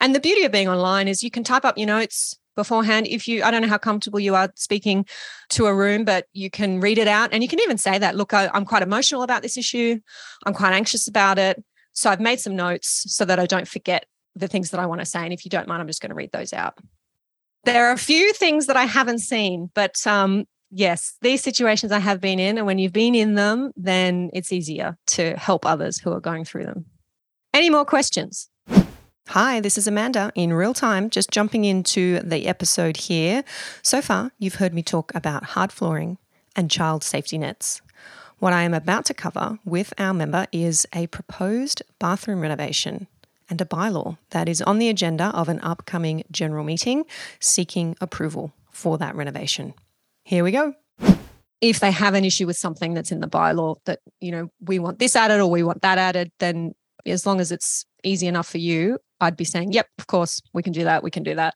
And 0.00 0.14
the 0.14 0.20
beauty 0.20 0.44
of 0.44 0.52
being 0.52 0.68
online 0.68 1.08
is 1.08 1.22
you 1.22 1.30
can 1.30 1.44
type 1.44 1.64
up 1.64 1.78
your 1.78 1.86
notes 1.86 2.38
beforehand. 2.56 3.06
If 3.08 3.26
you, 3.26 3.42
I 3.42 3.50
don't 3.50 3.62
know 3.62 3.68
how 3.68 3.78
comfortable 3.78 4.20
you 4.20 4.34
are 4.34 4.50
speaking 4.54 5.06
to 5.50 5.66
a 5.66 5.74
room, 5.74 6.04
but 6.04 6.26
you 6.32 6.50
can 6.50 6.80
read 6.80 6.98
it 6.98 7.08
out 7.08 7.30
and 7.32 7.42
you 7.42 7.48
can 7.48 7.60
even 7.60 7.78
say 7.78 7.98
that, 7.98 8.14
look, 8.14 8.32
I, 8.32 8.50
I'm 8.52 8.64
quite 8.64 8.82
emotional 8.82 9.22
about 9.22 9.42
this 9.42 9.56
issue. 9.56 9.98
I'm 10.46 10.54
quite 10.54 10.72
anxious 10.72 11.08
about 11.08 11.38
it. 11.38 11.62
So 11.92 12.10
I've 12.10 12.20
made 12.20 12.40
some 12.40 12.56
notes 12.56 13.04
so 13.08 13.24
that 13.24 13.38
I 13.38 13.46
don't 13.46 13.68
forget 13.68 14.06
the 14.34 14.48
things 14.48 14.70
that 14.70 14.80
I 14.80 14.86
want 14.86 15.00
to 15.00 15.06
say. 15.06 15.22
And 15.24 15.32
if 15.32 15.44
you 15.44 15.48
don't 15.48 15.68
mind, 15.68 15.80
I'm 15.80 15.86
just 15.86 16.02
going 16.02 16.10
to 16.10 16.16
read 16.16 16.32
those 16.32 16.52
out. 16.52 16.74
There 17.64 17.86
are 17.86 17.92
a 17.92 17.98
few 17.98 18.32
things 18.32 18.66
that 18.66 18.76
I 18.76 18.84
haven't 18.84 19.20
seen, 19.20 19.70
but 19.74 20.06
um, 20.06 20.44
yes, 20.74 21.16
these 21.22 21.42
situations 21.42 21.92
I 21.92 22.00
have 22.00 22.20
been 22.20 22.38
in, 22.38 22.58
and 22.58 22.66
when 22.66 22.78
you've 22.78 22.92
been 22.92 23.14
in 23.14 23.34
them, 23.34 23.72
then 23.76 24.30
it's 24.32 24.52
easier 24.52 24.98
to 25.08 25.36
help 25.36 25.64
others 25.64 25.98
who 25.98 26.12
are 26.12 26.20
going 26.20 26.44
through 26.44 26.66
them. 26.66 26.86
Any 27.54 27.70
more 27.70 27.84
questions? 27.84 28.50
Hi, 29.28 29.60
this 29.60 29.78
is 29.78 29.86
Amanda 29.86 30.32
in 30.34 30.52
real 30.52 30.74
time, 30.74 31.08
just 31.08 31.30
jumping 31.30 31.64
into 31.64 32.20
the 32.20 32.46
episode 32.46 32.96
here. 32.96 33.44
So 33.82 34.02
far, 34.02 34.32
you've 34.38 34.56
heard 34.56 34.74
me 34.74 34.82
talk 34.82 35.14
about 35.14 35.44
hard 35.44 35.72
flooring 35.72 36.18
and 36.54 36.70
child 36.70 37.02
safety 37.02 37.38
nets. 37.38 37.80
What 38.38 38.52
I 38.52 38.64
am 38.64 38.74
about 38.74 39.06
to 39.06 39.14
cover 39.14 39.58
with 39.64 39.94
our 39.96 40.12
member 40.12 40.46
is 40.52 40.86
a 40.92 41.06
proposed 41.06 41.82
bathroom 41.98 42.40
renovation 42.40 43.06
and 43.48 43.60
a 43.60 43.64
bylaw 43.64 44.18
that 44.30 44.48
is 44.48 44.60
on 44.60 44.78
the 44.78 44.88
agenda 44.88 45.26
of 45.26 45.48
an 45.48 45.60
upcoming 45.60 46.24
general 46.30 46.64
meeting 46.64 47.04
seeking 47.40 47.96
approval 48.00 48.52
for 48.70 48.98
that 48.98 49.14
renovation. 49.14 49.72
Here 50.24 50.42
we 50.42 50.52
go. 50.52 50.74
If 51.60 51.80
they 51.80 51.90
have 51.90 52.14
an 52.14 52.24
issue 52.24 52.46
with 52.46 52.56
something 52.56 52.94
that's 52.94 53.12
in 53.12 53.20
the 53.20 53.28
bylaw 53.28 53.76
that, 53.84 54.00
you 54.20 54.32
know, 54.32 54.48
we 54.60 54.78
want 54.78 54.98
this 54.98 55.16
added 55.16 55.40
or 55.40 55.50
we 55.50 55.62
want 55.62 55.82
that 55.82 55.98
added, 55.98 56.30
then 56.40 56.72
as 57.06 57.26
long 57.26 57.40
as 57.40 57.52
it's 57.52 57.84
easy 58.02 58.26
enough 58.26 58.48
for 58.48 58.58
you, 58.58 58.98
I'd 59.20 59.36
be 59.36 59.44
saying, 59.44 59.72
yep, 59.72 59.86
of 59.98 60.06
course, 60.06 60.40
we 60.52 60.62
can 60.62 60.72
do 60.72 60.84
that. 60.84 61.02
We 61.02 61.10
can 61.10 61.22
do 61.22 61.34
that. 61.34 61.54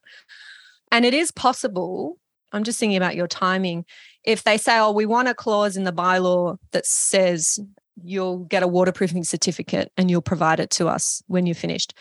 And 0.91 1.05
it 1.05 1.13
is 1.13 1.31
possible. 1.31 2.17
I'm 2.51 2.63
just 2.63 2.79
thinking 2.79 2.97
about 2.97 3.15
your 3.15 3.27
timing. 3.27 3.85
If 4.23 4.43
they 4.43 4.57
say, 4.57 4.79
oh, 4.79 4.91
we 4.91 5.05
want 5.05 5.27
a 5.27 5.33
clause 5.33 5.77
in 5.77 5.83
the 5.83 5.93
bylaw 5.93 6.57
that 6.71 6.85
says 6.85 7.59
you'll 8.01 8.39
get 8.39 8.63
a 8.63 8.67
waterproofing 8.67 9.23
certificate 9.23 9.91
and 9.97 10.09
you'll 10.09 10.21
provide 10.21 10.59
it 10.59 10.69
to 10.71 10.87
us 10.87 11.21
when 11.27 11.45
you're 11.45 11.55
finished, 11.55 11.93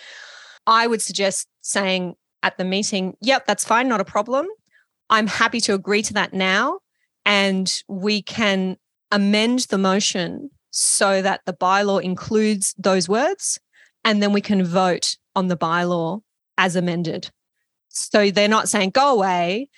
I 0.66 0.87
would 0.87 1.02
suggest 1.02 1.48
saying 1.61 2.14
at 2.42 2.57
the 2.57 2.64
meeting, 2.64 3.16
yep, 3.20 3.46
that's 3.46 3.64
fine, 3.64 3.88
not 3.88 4.00
a 4.00 4.04
problem. 4.04 4.46
I'm 5.11 5.27
happy 5.27 5.61
to 5.62 5.75
agree 5.75 6.03
to 6.03 6.14
that 6.14 6.33
now. 6.33 6.81
And 7.25 7.73
we 7.88 8.23
can 8.23 8.77
amend 9.11 9.61
the 9.71 9.79
motion 9.79 10.51
so 10.71 11.23
that 11.23 11.42
the 11.47 11.53
bylaw 11.53 12.03
includes 12.03 12.75
those 12.79 13.09
words. 13.09 13.59
And 14.05 14.23
then 14.23 14.33
we 14.33 14.40
can 14.40 14.64
vote 14.64 15.16
on 15.35 15.49
the 15.49 15.57
bylaw 15.57 16.21
as 16.57 16.77
amended. 16.77 17.31
So 17.88 18.31
they're 18.31 18.49
not 18.49 18.68
saying 18.68 18.90
go 18.90 19.14
away, 19.14 19.68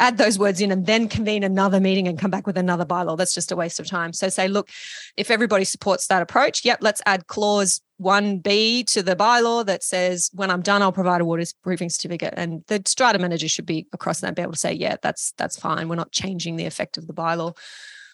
add 0.00 0.18
those 0.18 0.38
words 0.38 0.60
in, 0.60 0.72
and 0.72 0.86
then 0.86 1.08
convene 1.08 1.44
another 1.44 1.78
meeting 1.78 2.08
and 2.08 2.18
come 2.18 2.30
back 2.30 2.46
with 2.46 2.56
another 2.56 2.84
bylaw. 2.84 3.16
That's 3.16 3.34
just 3.34 3.52
a 3.52 3.56
waste 3.56 3.78
of 3.78 3.86
time. 3.86 4.12
So 4.12 4.28
say, 4.28 4.48
look, 4.48 4.68
if 5.16 5.30
everybody 5.30 5.64
supports 5.64 6.06
that 6.08 6.22
approach, 6.22 6.64
yep, 6.64 6.78
let's 6.80 7.02
add 7.06 7.26
clause 7.26 7.80
1B 8.00 8.86
to 8.86 9.02
the 9.02 9.14
bylaw 9.14 9.64
that 9.66 9.84
says 9.84 10.30
when 10.32 10.50
I'm 10.50 10.62
done, 10.62 10.82
I'll 10.82 10.90
provide 10.90 11.20
a 11.20 11.24
waterproofing 11.24 11.90
certificate. 11.90 12.34
And 12.36 12.64
the 12.66 12.82
strata 12.86 13.18
manager 13.18 13.48
should 13.48 13.66
be 13.66 13.86
across 13.92 14.20
that 14.20 14.34
be 14.34 14.42
able 14.42 14.52
to 14.52 14.58
say, 14.58 14.72
yeah, 14.72 14.96
that's 15.02 15.32
that's 15.36 15.58
fine. 15.58 15.88
We're 15.88 15.96
not 15.96 16.12
changing 16.12 16.56
the 16.56 16.66
effect 16.66 16.96
of 16.96 17.06
the 17.06 17.14
bylaw. 17.14 17.56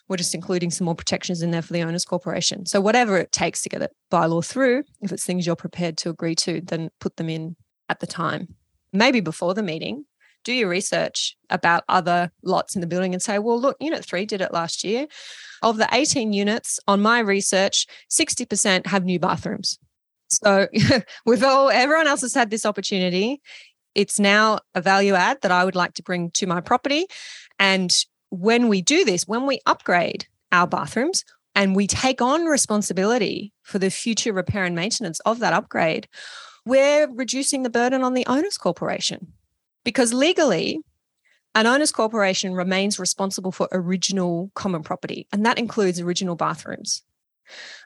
We're 0.09 0.17
just 0.17 0.35
including 0.35 0.71
some 0.71 0.85
more 0.85 0.95
protections 0.95 1.41
in 1.41 1.51
there 1.51 1.61
for 1.61 1.73
the 1.73 1.83
owners 1.83 2.05
corporation. 2.05 2.65
So 2.65 2.79
whatever 2.79 3.17
it 3.17 3.31
takes 3.31 3.61
to 3.63 3.69
get 3.69 3.79
the 3.79 3.89
bylaw 4.11 4.45
through, 4.45 4.83
if 5.01 5.11
it's 5.11 5.25
things 5.25 5.45
you're 5.45 5.55
prepared 5.55 5.97
to 5.97 6.09
agree 6.09 6.35
to, 6.35 6.61
then 6.61 6.89
put 6.99 7.17
them 7.17 7.29
in 7.29 7.55
at 7.89 7.99
the 7.99 8.07
time. 8.07 8.55
Maybe 8.93 9.19
before 9.19 9.53
the 9.53 9.63
meeting, 9.63 10.05
do 10.47 10.53
your 10.53 10.69
research 10.69 11.35
about 11.49 11.83
other 11.89 12.31
lots 12.41 12.73
in 12.73 12.79
the 12.79 12.87
building 12.87 13.13
and 13.13 13.21
say, 13.21 13.37
well, 13.37 13.59
look, 13.59 13.75
unit 13.81 14.05
three 14.05 14.25
did 14.25 14.39
it 14.39 14.53
last 14.53 14.81
year. 14.81 15.05
Of 15.61 15.75
the 15.75 15.89
18 15.91 16.31
units 16.31 16.79
on 16.87 17.01
my 17.01 17.19
research, 17.19 17.85
60% 18.09 18.87
have 18.87 19.03
new 19.03 19.19
bathrooms. 19.19 19.77
So 20.29 20.69
we've 21.25 21.43
all, 21.43 21.69
everyone 21.69 22.07
else 22.07 22.21
has 22.21 22.33
had 22.33 22.49
this 22.49 22.65
opportunity. 22.65 23.41
It's 23.93 24.21
now 24.21 24.59
a 24.73 24.79
value 24.81 25.15
add 25.15 25.41
that 25.41 25.51
I 25.51 25.65
would 25.65 25.75
like 25.75 25.95
to 25.95 26.03
bring 26.03 26.31
to 26.35 26.47
my 26.47 26.61
property. 26.61 27.07
And 27.59 27.93
when 28.29 28.69
we 28.69 28.81
do 28.81 29.03
this, 29.03 29.27
when 29.27 29.47
we 29.47 29.59
upgrade 29.65 30.27
our 30.53 30.67
bathrooms 30.67 31.25
and 31.55 31.75
we 31.75 31.87
take 31.87 32.21
on 32.21 32.45
responsibility 32.45 33.51
for 33.63 33.79
the 33.79 33.89
future 33.89 34.31
repair 34.31 34.63
and 34.63 34.77
maintenance 34.77 35.19
of 35.21 35.39
that 35.39 35.51
upgrade, 35.51 36.07
we're 36.65 37.11
reducing 37.11 37.63
the 37.63 37.69
burden 37.69 38.01
on 38.01 38.13
the 38.13 38.25
owners 38.27 38.57
corporation 38.57 39.33
because 39.87 40.13
legally, 40.13 40.81
an 41.55 41.65
owner's 41.65 41.93
corporation 41.93 42.53
remains 42.53 42.99
responsible 42.99 43.53
for 43.53 43.69
original 43.71 44.51
common 44.53 44.83
property, 44.83 45.29
and 45.31 45.45
that 45.45 45.57
includes 45.57 46.01
original 46.01 46.35
bathrooms. 46.35 47.03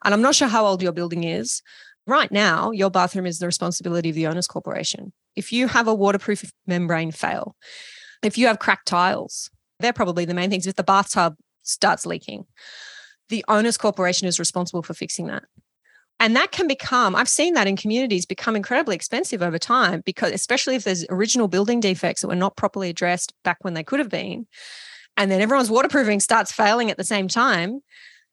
And 0.03 0.11
I'm 0.11 0.23
not 0.23 0.33
sure 0.33 0.47
how 0.47 0.65
old 0.65 0.81
your 0.81 0.93
building 0.93 1.25
is. 1.25 1.61
Right 2.07 2.31
now, 2.31 2.71
your 2.71 2.89
bathroom 2.89 3.27
is 3.27 3.37
the 3.37 3.45
responsibility 3.45 4.09
of 4.09 4.15
the 4.15 4.25
owner's 4.25 4.47
corporation. 4.47 5.13
If 5.35 5.53
you 5.53 5.67
have 5.67 5.87
a 5.87 5.93
waterproof 5.93 6.51
membrane 6.65 7.11
fail, 7.11 7.55
if 8.23 8.35
you 8.35 8.47
have 8.47 8.57
cracked 8.57 8.87
tiles, 8.87 9.51
they're 9.79 9.93
probably 9.93 10.25
the 10.25 10.33
main 10.33 10.49
things. 10.49 10.65
If 10.65 10.77
the 10.77 10.83
bathtub 10.83 11.35
starts 11.61 12.07
leaking, 12.07 12.45
the 13.29 13.45
owner's 13.47 13.77
corporation 13.77 14.27
is 14.27 14.39
responsible 14.39 14.81
for 14.81 14.95
fixing 14.95 15.27
that. 15.27 15.43
And 16.21 16.35
that 16.35 16.51
can 16.51 16.67
become, 16.67 17.15
I've 17.15 17.27
seen 17.27 17.55
that 17.55 17.65
in 17.67 17.75
communities 17.75 18.27
become 18.27 18.55
incredibly 18.55 18.95
expensive 18.95 19.41
over 19.41 19.57
time 19.57 20.03
because, 20.05 20.31
especially 20.31 20.75
if 20.75 20.83
there's 20.83 21.03
original 21.09 21.47
building 21.47 21.79
defects 21.79 22.21
that 22.21 22.27
were 22.27 22.35
not 22.35 22.55
properly 22.55 22.91
addressed 22.91 23.33
back 23.43 23.57
when 23.61 23.73
they 23.73 23.83
could 23.83 23.97
have 23.97 24.07
been. 24.07 24.45
And 25.17 25.31
then 25.31 25.41
everyone's 25.41 25.71
waterproofing 25.71 26.19
starts 26.19 26.51
failing 26.51 26.91
at 26.91 26.97
the 26.97 27.03
same 27.03 27.27
time, 27.27 27.81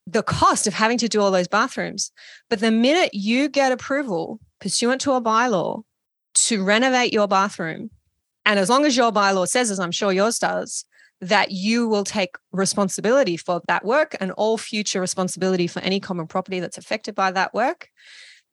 the 0.06 0.22
cost 0.22 0.66
of 0.66 0.74
having 0.74 0.98
to 0.98 1.08
do 1.08 1.22
all 1.22 1.30
those 1.30 1.48
bathrooms. 1.48 2.12
But 2.50 2.60
the 2.60 2.70
minute 2.70 3.14
you 3.14 3.48
get 3.48 3.72
approval 3.72 4.38
pursuant 4.60 5.00
to 5.02 5.12
a 5.12 5.22
bylaw 5.22 5.82
to 6.34 6.62
renovate 6.62 7.14
your 7.14 7.26
bathroom, 7.26 7.88
and 8.44 8.58
as 8.58 8.68
long 8.68 8.84
as 8.84 8.98
your 8.98 9.12
bylaw 9.12 9.48
says, 9.48 9.70
as 9.70 9.80
I'm 9.80 9.92
sure 9.92 10.12
yours 10.12 10.38
does, 10.38 10.84
that 11.20 11.50
you 11.50 11.88
will 11.88 12.04
take 12.04 12.36
responsibility 12.52 13.36
for 13.36 13.60
that 13.66 13.84
work 13.84 14.16
and 14.20 14.30
all 14.32 14.56
future 14.56 15.00
responsibility 15.00 15.66
for 15.66 15.80
any 15.80 16.00
common 16.00 16.26
property 16.26 16.60
that's 16.60 16.78
affected 16.78 17.14
by 17.14 17.30
that 17.32 17.52
work, 17.52 17.90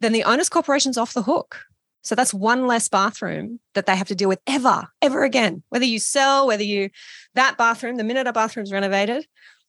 then 0.02 0.14
the 0.14 0.24
owner's 0.24 0.50
corporation's 0.50 0.98
off 0.98 1.14
the 1.14 1.24
hook. 1.24 1.62
So 2.02 2.14
that's 2.14 2.34
one 2.34 2.68
less 2.68 2.88
bathroom 2.88 3.60
that 3.74 3.88
they 3.88 3.96
have 3.96 4.08
to 4.10 4.16
deal 4.16 4.30
with 4.30 4.40
ever, 4.46 4.88
ever 5.02 5.24
again. 5.24 5.64
Whether 5.70 5.86
you 5.86 6.00
sell, 6.00 6.46
whether 6.46 6.64
you, 6.64 6.90
that 7.34 7.58
bathroom, 7.58 7.96
the 7.96 8.04
minute 8.04 8.28
a 8.28 8.34
bathroom's 8.34 8.72
renovated 8.72 9.26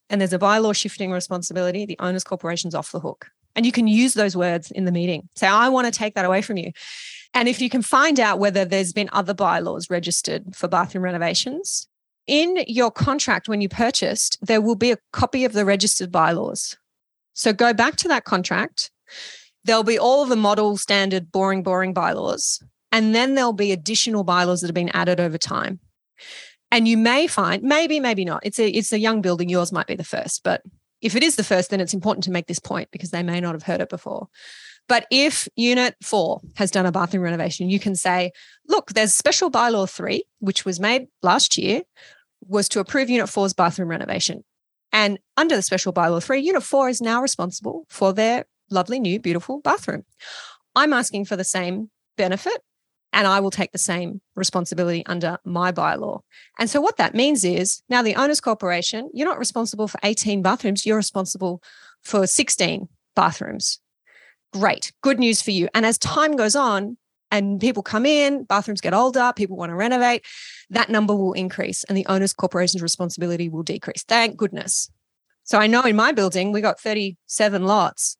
and 0.09 0.21
there's 0.21 0.33
a 0.33 0.39
bylaw 0.39 0.75
shifting 0.75 1.11
responsibility, 1.11 1.85
the 1.85 1.97
owner's 1.99 2.23
corporation's 2.23 2.75
off 2.75 2.91
the 2.91 2.99
hook. 2.99 3.27
And 3.55 3.65
you 3.65 3.71
can 3.71 3.87
use 3.87 4.13
those 4.13 4.37
words 4.37 4.69
in 4.69 4.85
the 4.85 4.91
meeting. 4.91 5.29
Say, 5.35 5.47
I 5.47 5.69
want 5.69 5.85
to 5.85 5.91
take 5.91 6.13
that 6.13 6.25
away 6.25 6.43
from 6.43 6.57
you. 6.57 6.71
And 7.33 7.49
if 7.49 7.59
you 7.59 7.71
can 7.71 7.81
find 7.81 8.19
out 8.19 8.37
whether 8.39 8.65
there's 8.65 8.93
been 8.93 9.09
other 9.11 9.33
bylaws 9.33 9.89
registered 9.89 10.55
for 10.55 10.67
bathroom 10.67 11.03
renovations, 11.03 11.87
in 12.27 12.63
your 12.67 12.91
contract 12.91 13.47
when 13.47 13.61
you 13.61 13.69
purchased, 13.69 14.37
there 14.41 14.61
will 14.61 14.75
be 14.75 14.91
a 14.91 14.97
copy 15.11 15.45
of 15.45 15.53
the 15.53 15.65
registered 15.65 16.11
bylaws. 16.11 16.77
So 17.33 17.53
go 17.53 17.73
back 17.73 17.95
to 17.97 18.07
that 18.09 18.25
contract. 18.25 18.91
There'll 19.63 19.83
be 19.83 19.99
all 19.99 20.25
the 20.25 20.35
model 20.35 20.77
standard 20.77 21.31
boring, 21.31 21.63
boring 21.63 21.93
bylaws. 21.93 22.61
And 22.91 23.13
then 23.13 23.35
there'll 23.35 23.53
be 23.53 23.71
additional 23.71 24.23
bylaws 24.23 24.61
that 24.61 24.67
have 24.67 24.75
been 24.75 24.89
added 24.89 25.19
over 25.19 25.37
time. 25.37 25.79
And 26.71 26.87
you 26.87 26.97
may 26.97 27.27
find, 27.27 27.63
maybe, 27.63 27.99
maybe 27.99 28.25
not. 28.25 28.45
It's 28.45 28.59
a 28.59 28.67
it's 28.67 28.91
a 28.91 28.99
young 28.99 29.21
building. 29.21 29.49
Yours 29.49 29.71
might 29.71 29.87
be 29.87 29.95
the 29.95 30.03
first, 30.03 30.43
but 30.43 30.61
if 31.01 31.15
it 31.15 31.23
is 31.23 31.35
the 31.35 31.43
first, 31.43 31.69
then 31.69 31.79
it's 31.79 31.93
important 31.93 32.23
to 32.25 32.31
make 32.31 32.47
this 32.47 32.59
point 32.59 32.89
because 32.91 33.11
they 33.11 33.23
may 33.23 33.39
not 33.39 33.55
have 33.55 33.63
heard 33.63 33.81
it 33.81 33.89
before. 33.89 34.27
But 34.87 35.05
if 35.11 35.47
unit 35.55 35.95
four 36.01 36.41
has 36.55 36.71
done 36.71 36.85
a 36.85 36.91
bathroom 36.91 37.23
renovation, 37.23 37.69
you 37.69 37.79
can 37.79 37.95
say, 37.95 38.31
look, 38.67 38.93
there's 38.93 39.13
special 39.13 39.51
bylaw 39.51 39.89
three, 39.89 40.23
which 40.39 40.65
was 40.65 40.79
made 40.79 41.07
last 41.21 41.57
year, 41.57 41.81
was 42.47 42.69
to 42.69 42.79
approve 42.79 43.09
unit 43.09 43.29
four's 43.29 43.53
bathroom 43.53 43.89
renovation. 43.89 44.43
And 44.91 45.19
under 45.35 45.55
the 45.55 45.61
special 45.61 45.93
bylaw 45.93 46.23
three, 46.23 46.39
unit 46.39 46.63
four 46.63 46.89
is 46.89 47.01
now 47.01 47.21
responsible 47.21 47.85
for 47.89 48.13
their 48.13 48.45
lovely 48.69 48.99
new, 48.99 49.19
beautiful 49.19 49.61
bathroom. 49.61 50.03
I'm 50.75 50.93
asking 50.93 51.25
for 51.25 51.35
the 51.35 51.43
same 51.43 51.89
benefit 52.17 52.61
and 53.13 53.25
I 53.25 53.39
will 53.39 53.51
take 53.51 53.71
the 53.71 53.77
same 53.77 54.21
responsibility 54.35 55.05
under 55.05 55.37
my 55.45 55.71
bylaw. 55.71 56.21
And 56.59 56.69
so, 56.69 56.81
what 56.81 56.97
that 56.97 57.15
means 57.15 57.43
is 57.43 57.81
now 57.89 58.01
the 58.01 58.15
owner's 58.15 58.41
corporation, 58.41 59.09
you're 59.13 59.27
not 59.27 59.39
responsible 59.39 59.87
for 59.87 59.99
18 60.03 60.41
bathrooms, 60.41 60.85
you're 60.85 60.97
responsible 60.97 61.61
for 62.03 62.27
16 62.27 62.87
bathrooms. 63.15 63.79
Great, 64.53 64.91
good 65.01 65.19
news 65.19 65.41
for 65.41 65.51
you. 65.51 65.67
And 65.73 65.85
as 65.85 65.97
time 65.97 66.35
goes 66.35 66.55
on 66.55 66.97
and 67.31 67.59
people 67.59 67.83
come 67.83 68.05
in, 68.05 68.43
bathrooms 68.43 68.81
get 68.81 68.93
older, 68.93 69.33
people 69.35 69.57
want 69.57 69.69
to 69.71 69.75
renovate, 69.75 70.25
that 70.69 70.89
number 70.89 71.15
will 71.15 71.33
increase 71.33 71.83
and 71.85 71.97
the 71.97 72.05
owner's 72.07 72.33
corporation's 72.33 72.81
responsibility 72.81 73.49
will 73.49 73.63
decrease. 73.63 74.03
Thank 74.03 74.37
goodness. 74.37 74.89
So, 75.43 75.57
I 75.57 75.67
know 75.67 75.83
in 75.83 75.95
my 75.95 76.11
building, 76.11 76.51
we 76.51 76.59
got 76.59 76.79
37 76.79 77.65
lots. 77.65 78.17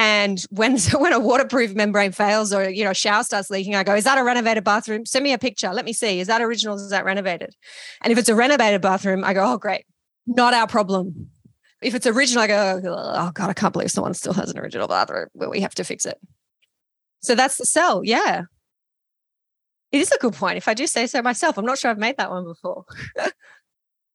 And 0.00 0.42
when 0.50 0.78
when 0.98 1.12
a 1.12 1.20
waterproof 1.20 1.74
membrane 1.74 2.12
fails 2.12 2.52
or 2.52 2.68
you 2.68 2.84
know 2.84 2.94
shower 2.94 3.22
starts 3.22 3.50
leaking, 3.50 3.74
I 3.74 3.84
go, 3.84 3.94
"Is 3.94 4.04
that 4.04 4.18
a 4.18 4.24
renovated 4.24 4.64
bathroom? 4.64 5.04
Send 5.04 5.22
me 5.22 5.32
a 5.32 5.38
picture. 5.38 5.72
Let 5.72 5.84
me 5.84 5.92
see. 5.92 6.20
Is 6.20 6.26
that 6.26 6.40
original? 6.40 6.76
Is 6.76 6.90
that 6.90 7.04
renovated?" 7.04 7.54
And 8.02 8.10
if 8.10 8.18
it's 8.18 8.30
a 8.30 8.34
renovated 8.34 8.80
bathroom, 8.80 9.24
I 9.24 9.34
go, 9.34 9.44
"Oh, 9.44 9.58
great, 9.58 9.84
not 10.26 10.54
our 10.54 10.66
problem." 10.66 11.30
If 11.82 11.94
it's 11.94 12.06
original, 12.06 12.42
I 12.42 12.46
go, 12.46 12.80
"Oh 12.84 13.30
God, 13.32 13.50
I 13.50 13.52
can't 13.52 13.72
believe 13.72 13.90
someone 13.90 14.14
still 14.14 14.32
has 14.34 14.50
an 14.50 14.58
original 14.58 14.88
bathroom, 14.88 15.28
we 15.34 15.60
have 15.60 15.74
to 15.74 15.84
fix 15.84 16.06
it." 16.06 16.18
So 17.20 17.34
that's 17.34 17.56
the 17.56 17.66
sell. 17.66 18.02
Yeah, 18.04 18.42
it 19.92 20.00
is 20.00 20.12
a 20.12 20.18
good 20.18 20.34
point. 20.34 20.56
If 20.56 20.68
I 20.68 20.74
do 20.74 20.86
say 20.86 21.06
so 21.06 21.22
myself, 21.22 21.58
I'm 21.58 21.66
not 21.66 21.78
sure 21.78 21.90
I've 21.90 21.98
made 21.98 22.16
that 22.18 22.30
one 22.30 22.44
before. 22.44 22.84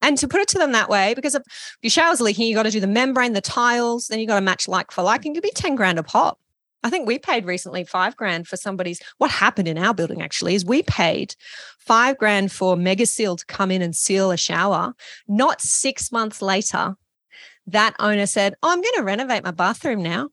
And 0.02 0.20
to 0.20 0.28
put 0.28 0.40
it 0.40 0.48
to 0.50 0.60
them 0.60 0.72
that 0.74 0.88
way, 0.88 1.16
because 1.16 1.34
if 1.34 1.42
your 1.82 1.90
shower's 1.90 2.22
leaking, 2.22 2.48
you 2.48 2.54
got 2.54 2.64
to 2.64 2.70
do 2.70 2.80
the 2.80 2.86
membrane, 2.86 3.34
the 3.34 3.42
tiles, 3.42 4.06
then 4.06 4.20
you 4.20 4.28
got 4.28 4.36
to 4.36 4.42
match 4.42 4.68
like 4.68 4.92
for 4.92 5.02
like, 5.02 5.26
and 5.26 5.36
it 5.36 5.42
could 5.42 5.48
be 5.48 5.52
10 5.56 5.74
grand 5.74 5.98
a 5.98 6.04
pop. 6.04 6.38
I 6.84 6.92
think 6.92 7.08
we 7.08 7.18
paid 7.18 7.46
recently 7.46 7.84
five 7.86 8.16
grand 8.16 8.48
for 8.48 8.56
somebody's. 8.56 9.02
What 9.18 9.32
happened 9.32 9.68
in 9.68 9.80
our 9.80 9.96
building 9.96 10.22
actually 10.22 10.54
is 10.54 10.64
we 10.64 10.84
paid 10.84 11.36
five 11.80 12.20
grand 12.20 12.52
for 12.52 12.78
Mega 12.78 13.08
Seal 13.08 13.36
to 13.36 13.46
come 13.48 13.72
in 13.72 13.82
and 13.82 13.96
seal 13.96 14.30
a 14.30 14.38
shower. 14.38 14.94
Not 15.28 15.60
six 15.60 16.12
months 16.12 16.40
later, 16.40 16.98
that 17.66 17.96
owner 17.98 18.28
said, 18.28 18.54
Oh, 18.62 18.72
I'm 18.72 18.84
going 18.84 18.94
to 18.98 19.04
renovate 19.04 19.44
my 19.44 19.50
bathroom 19.50 20.04
now. 20.04 20.30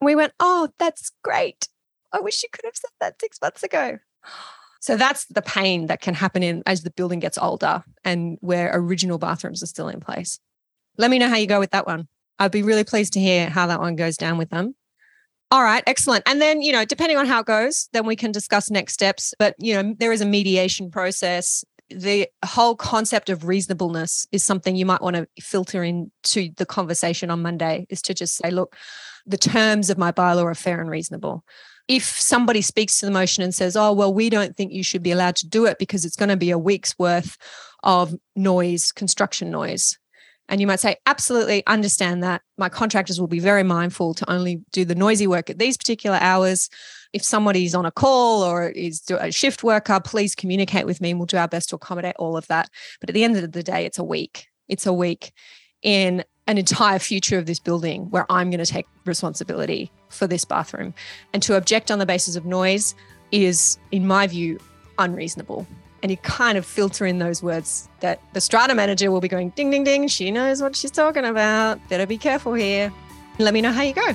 And 0.00 0.06
we 0.06 0.16
went, 0.16 0.32
Oh, 0.40 0.70
that's 0.80 1.12
great. 1.22 1.68
I 2.12 2.20
wish 2.20 2.42
you 2.42 2.48
could 2.52 2.64
have 2.64 2.76
said 2.76 2.90
that 3.00 3.20
six 3.20 3.38
months 3.40 3.62
ago. 3.62 3.98
So 4.80 4.96
that's 4.96 5.26
the 5.26 5.42
pain 5.42 5.86
that 5.86 6.00
can 6.00 6.14
happen 6.14 6.42
in 6.42 6.62
as 6.66 6.82
the 6.82 6.90
building 6.90 7.18
gets 7.18 7.38
older 7.38 7.82
and 8.04 8.38
where 8.40 8.70
original 8.72 9.18
bathrooms 9.18 9.62
are 9.62 9.66
still 9.66 9.88
in 9.88 10.00
place. 10.00 10.38
Let 10.96 11.10
me 11.10 11.18
know 11.18 11.28
how 11.28 11.36
you 11.36 11.46
go 11.46 11.58
with 11.58 11.72
that 11.72 11.86
one. 11.86 12.08
I'd 12.38 12.52
be 12.52 12.62
really 12.62 12.84
pleased 12.84 13.12
to 13.14 13.20
hear 13.20 13.48
how 13.48 13.66
that 13.66 13.80
one 13.80 13.96
goes 13.96 14.16
down 14.16 14.38
with 14.38 14.50
them. 14.50 14.74
All 15.50 15.62
right, 15.62 15.82
excellent. 15.86 16.24
And 16.28 16.40
then, 16.40 16.60
you 16.60 16.72
know, 16.72 16.84
depending 16.84 17.16
on 17.16 17.26
how 17.26 17.40
it 17.40 17.46
goes, 17.46 17.88
then 17.92 18.06
we 18.06 18.16
can 18.16 18.32
discuss 18.32 18.70
next 18.70 18.92
steps. 18.92 19.32
But, 19.38 19.54
you 19.58 19.74
know, 19.74 19.94
there 19.98 20.12
is 20.12 20.20
a 20.20 20.26
mediation 20.26 20.90
process. 20.90 21.64
The 21.88 22.28
whole 22.44 22.76
concept 22.76 23.30
of 23.30 23.46
reasonableness 23.46 24.26
is 24.30 24.44
something 24.44 24.76
you 24.76 24.84
might 24.84 25.00
want 25.00 25.16
to 25.16 25.26
filter 25.40 25.82
into 25.82 26.50
the 26.56 26.66
conversation 26.66 27.30
on 27.30 27.40
Monday 27.40 27.86
is 27.88 28.02
to 28.02 28.14
just 28.14 28.36
say, 28.36 28.50
look, 28.50 28.76
the 29.26 29.38
terms 29.38 29.88
of 29.88 29.96
my 29.96 30.12
bylaw 30.12 30.44
are 30.44 30.54
fair 30.54 30.80
and 30.80 30.90
reasonable 30.90 31.44
if 31.88 32.04
somebody 32.04 32.60
speaks 32.60 33.00
to 33.00 33.06
the 33.06 33.12
motion 33.12 33.42
and 33.42 33.54
says, 33.54 33.74
oh, 33.74 33.92
well, 33.92 34.12
we 34.12 34.28
don't 34.30 34.56
think 34.56 34.72
you 34.72 34.84
should 34.84 35.02
be 35.02 35.10
allowed 35.10 35.36
to 35.36 35.48
do 35.48 35.64
it 35.64 35.78
because 35.78 36.04
it's 36.04 36.16
going 36.16 36.28
to 36.28 36.36
be 36.36 36.50
a 36.50 36.58
week's 36.58 36.98
worth 36.98 37.36
of 37.82 38.14
noise, 38.36 38.92
construction 38.92 39.50
noise. 39.50 39.98
And 40.50 40.60
you 40.60 40.66
might 40.66 40.80
say, 40.80 40.96
absolutely 41.06 41.66
understand 41.66 42.22
that. 42.22 42.42
My 42.56 42.68
contractors 42.68 43.20
will 43.20 43.26
be 43.26 43.38
very 43.38 43.62
mindful 43.62 44.14
to 44.14 44.30
only 44.30 44.62
do 44.72 44.84
the 44.84 44.94
noisy 44.94 45.26
work 45.26 45.50
at 45.50 45.58
these 45.58 45.76
particular 45.76 46.18
hours. 46.20 46.70
If 47.12 47.22
somebody's 47.22 47.74
on 47.74 47.86
a 47.86 47.90
call 47.90 48.42
or 48.42 48.68
is 48.68 49.02
a 49.10 49.30
shift 49.30 49.62
worker, 49.62 50.00
please 50.00 50.34
communicate 50.34 50.86
with 50.86 51.00
me 51.00 51.10
and 51.10 51.18
we'll 51.18 51.26
do 51.26 51.36
our 51.36 51.48
best 51.48 51.70
to 51.70 51.76
accommodate 51.76 52.16
all 52.18 52.36
of 52.36 52.46
that. 52.48 52.70
But 53.00 53.10
at 53.10 53.14
the 53.14 53.24
end 53.24 53.36
of 53.36 53.52
the 53.52 53.62
day, 53.62 53.84
it's 53.84 53.98
a 53.98 54.04
week. 54.04 54.46
It's 54.68 54.86
a 54.86 54.92
week 54.92 55.32
in 55.82 56.24
an 56.48 56.56
entire 56.56 56.98
future 56.98 57.38
of 57.38 57.46
this 57.46 57.58
building 57.58 58.10
where 58.10 58.26
I'm 58.30 58.50
going 58.50 58.64
to 58.64 58.66
take 58.66 58.86
responsibility 59.04 59.92
for 60.08 60.26
this 60.26 60.44
bathroom. 60.44 60.94
And 61.32 61.42
to 61.44 61.56
object 61.56 61.90
on 61.90 61.98
the 61.98 62.06
basis 62.06 62.36
of 62.36 62.46
noise 62.46 62.94
is, 63.30 63.78
in 63.92 64.06
my 64.06 64.26
view, 64.26 64.58
unreasonable. 64.98 65.66
And 66.02 66.10
you 66.10 66.16
kind 66.16 66.56
of 66.56 66.64
filter 66.64 67.04
in 67.04 67.18
those 67.18 67.42
words 67.42 67.88
that 68.00 68.20
the 68.32 68.40
strata 68.40 68.74
manager 68.74 69.10
will 69.10 69.20
be 69.20 69.28
going 69.28 69.50
ding, 69.50 69.70
ding, 69.70 69.84
ding. 69.84 70.08
She 70.08 70.30
knows 70.30 70.62
what 70.62 70.74
she's 70.74 70.90
talking 70.90 71.24
about. 71.24 71.86
Better 71.90 72.06
be 72.06 72.18
careful 72.18 72.54
here. 72.54 72.90
Let 73.38 73.52
me 73.52 73.60
know 73.60 73.72
how 73.72 73.82
you 73.82 73.92
go. 73.92 74.14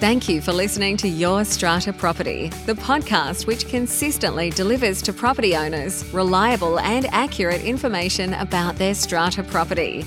Thank 0.00 0.30
you 0.30 0.40
for 0.40 0.54
listening 0.54 0.96
to 0.98 1.08
Your 1.08 1.44
Strata 1.44 1.92
Property, 1.92 2.48
the 2.64 2.72
podcast 2.72 3.46
which 3.46 3.68
consistently 3.68 4.48
delivers 4.48 5.02
to 5.02 5.12
property 5.12 5.54
owners 5.54 6.10
reliable 6.14 6.80
and 6.80 7.04
accurate 7.12 7.60
information 7.62 8.32
about 8.32 8.76
their 8.76 8.94
strata 8.94 9.42
property. 9.42 10.06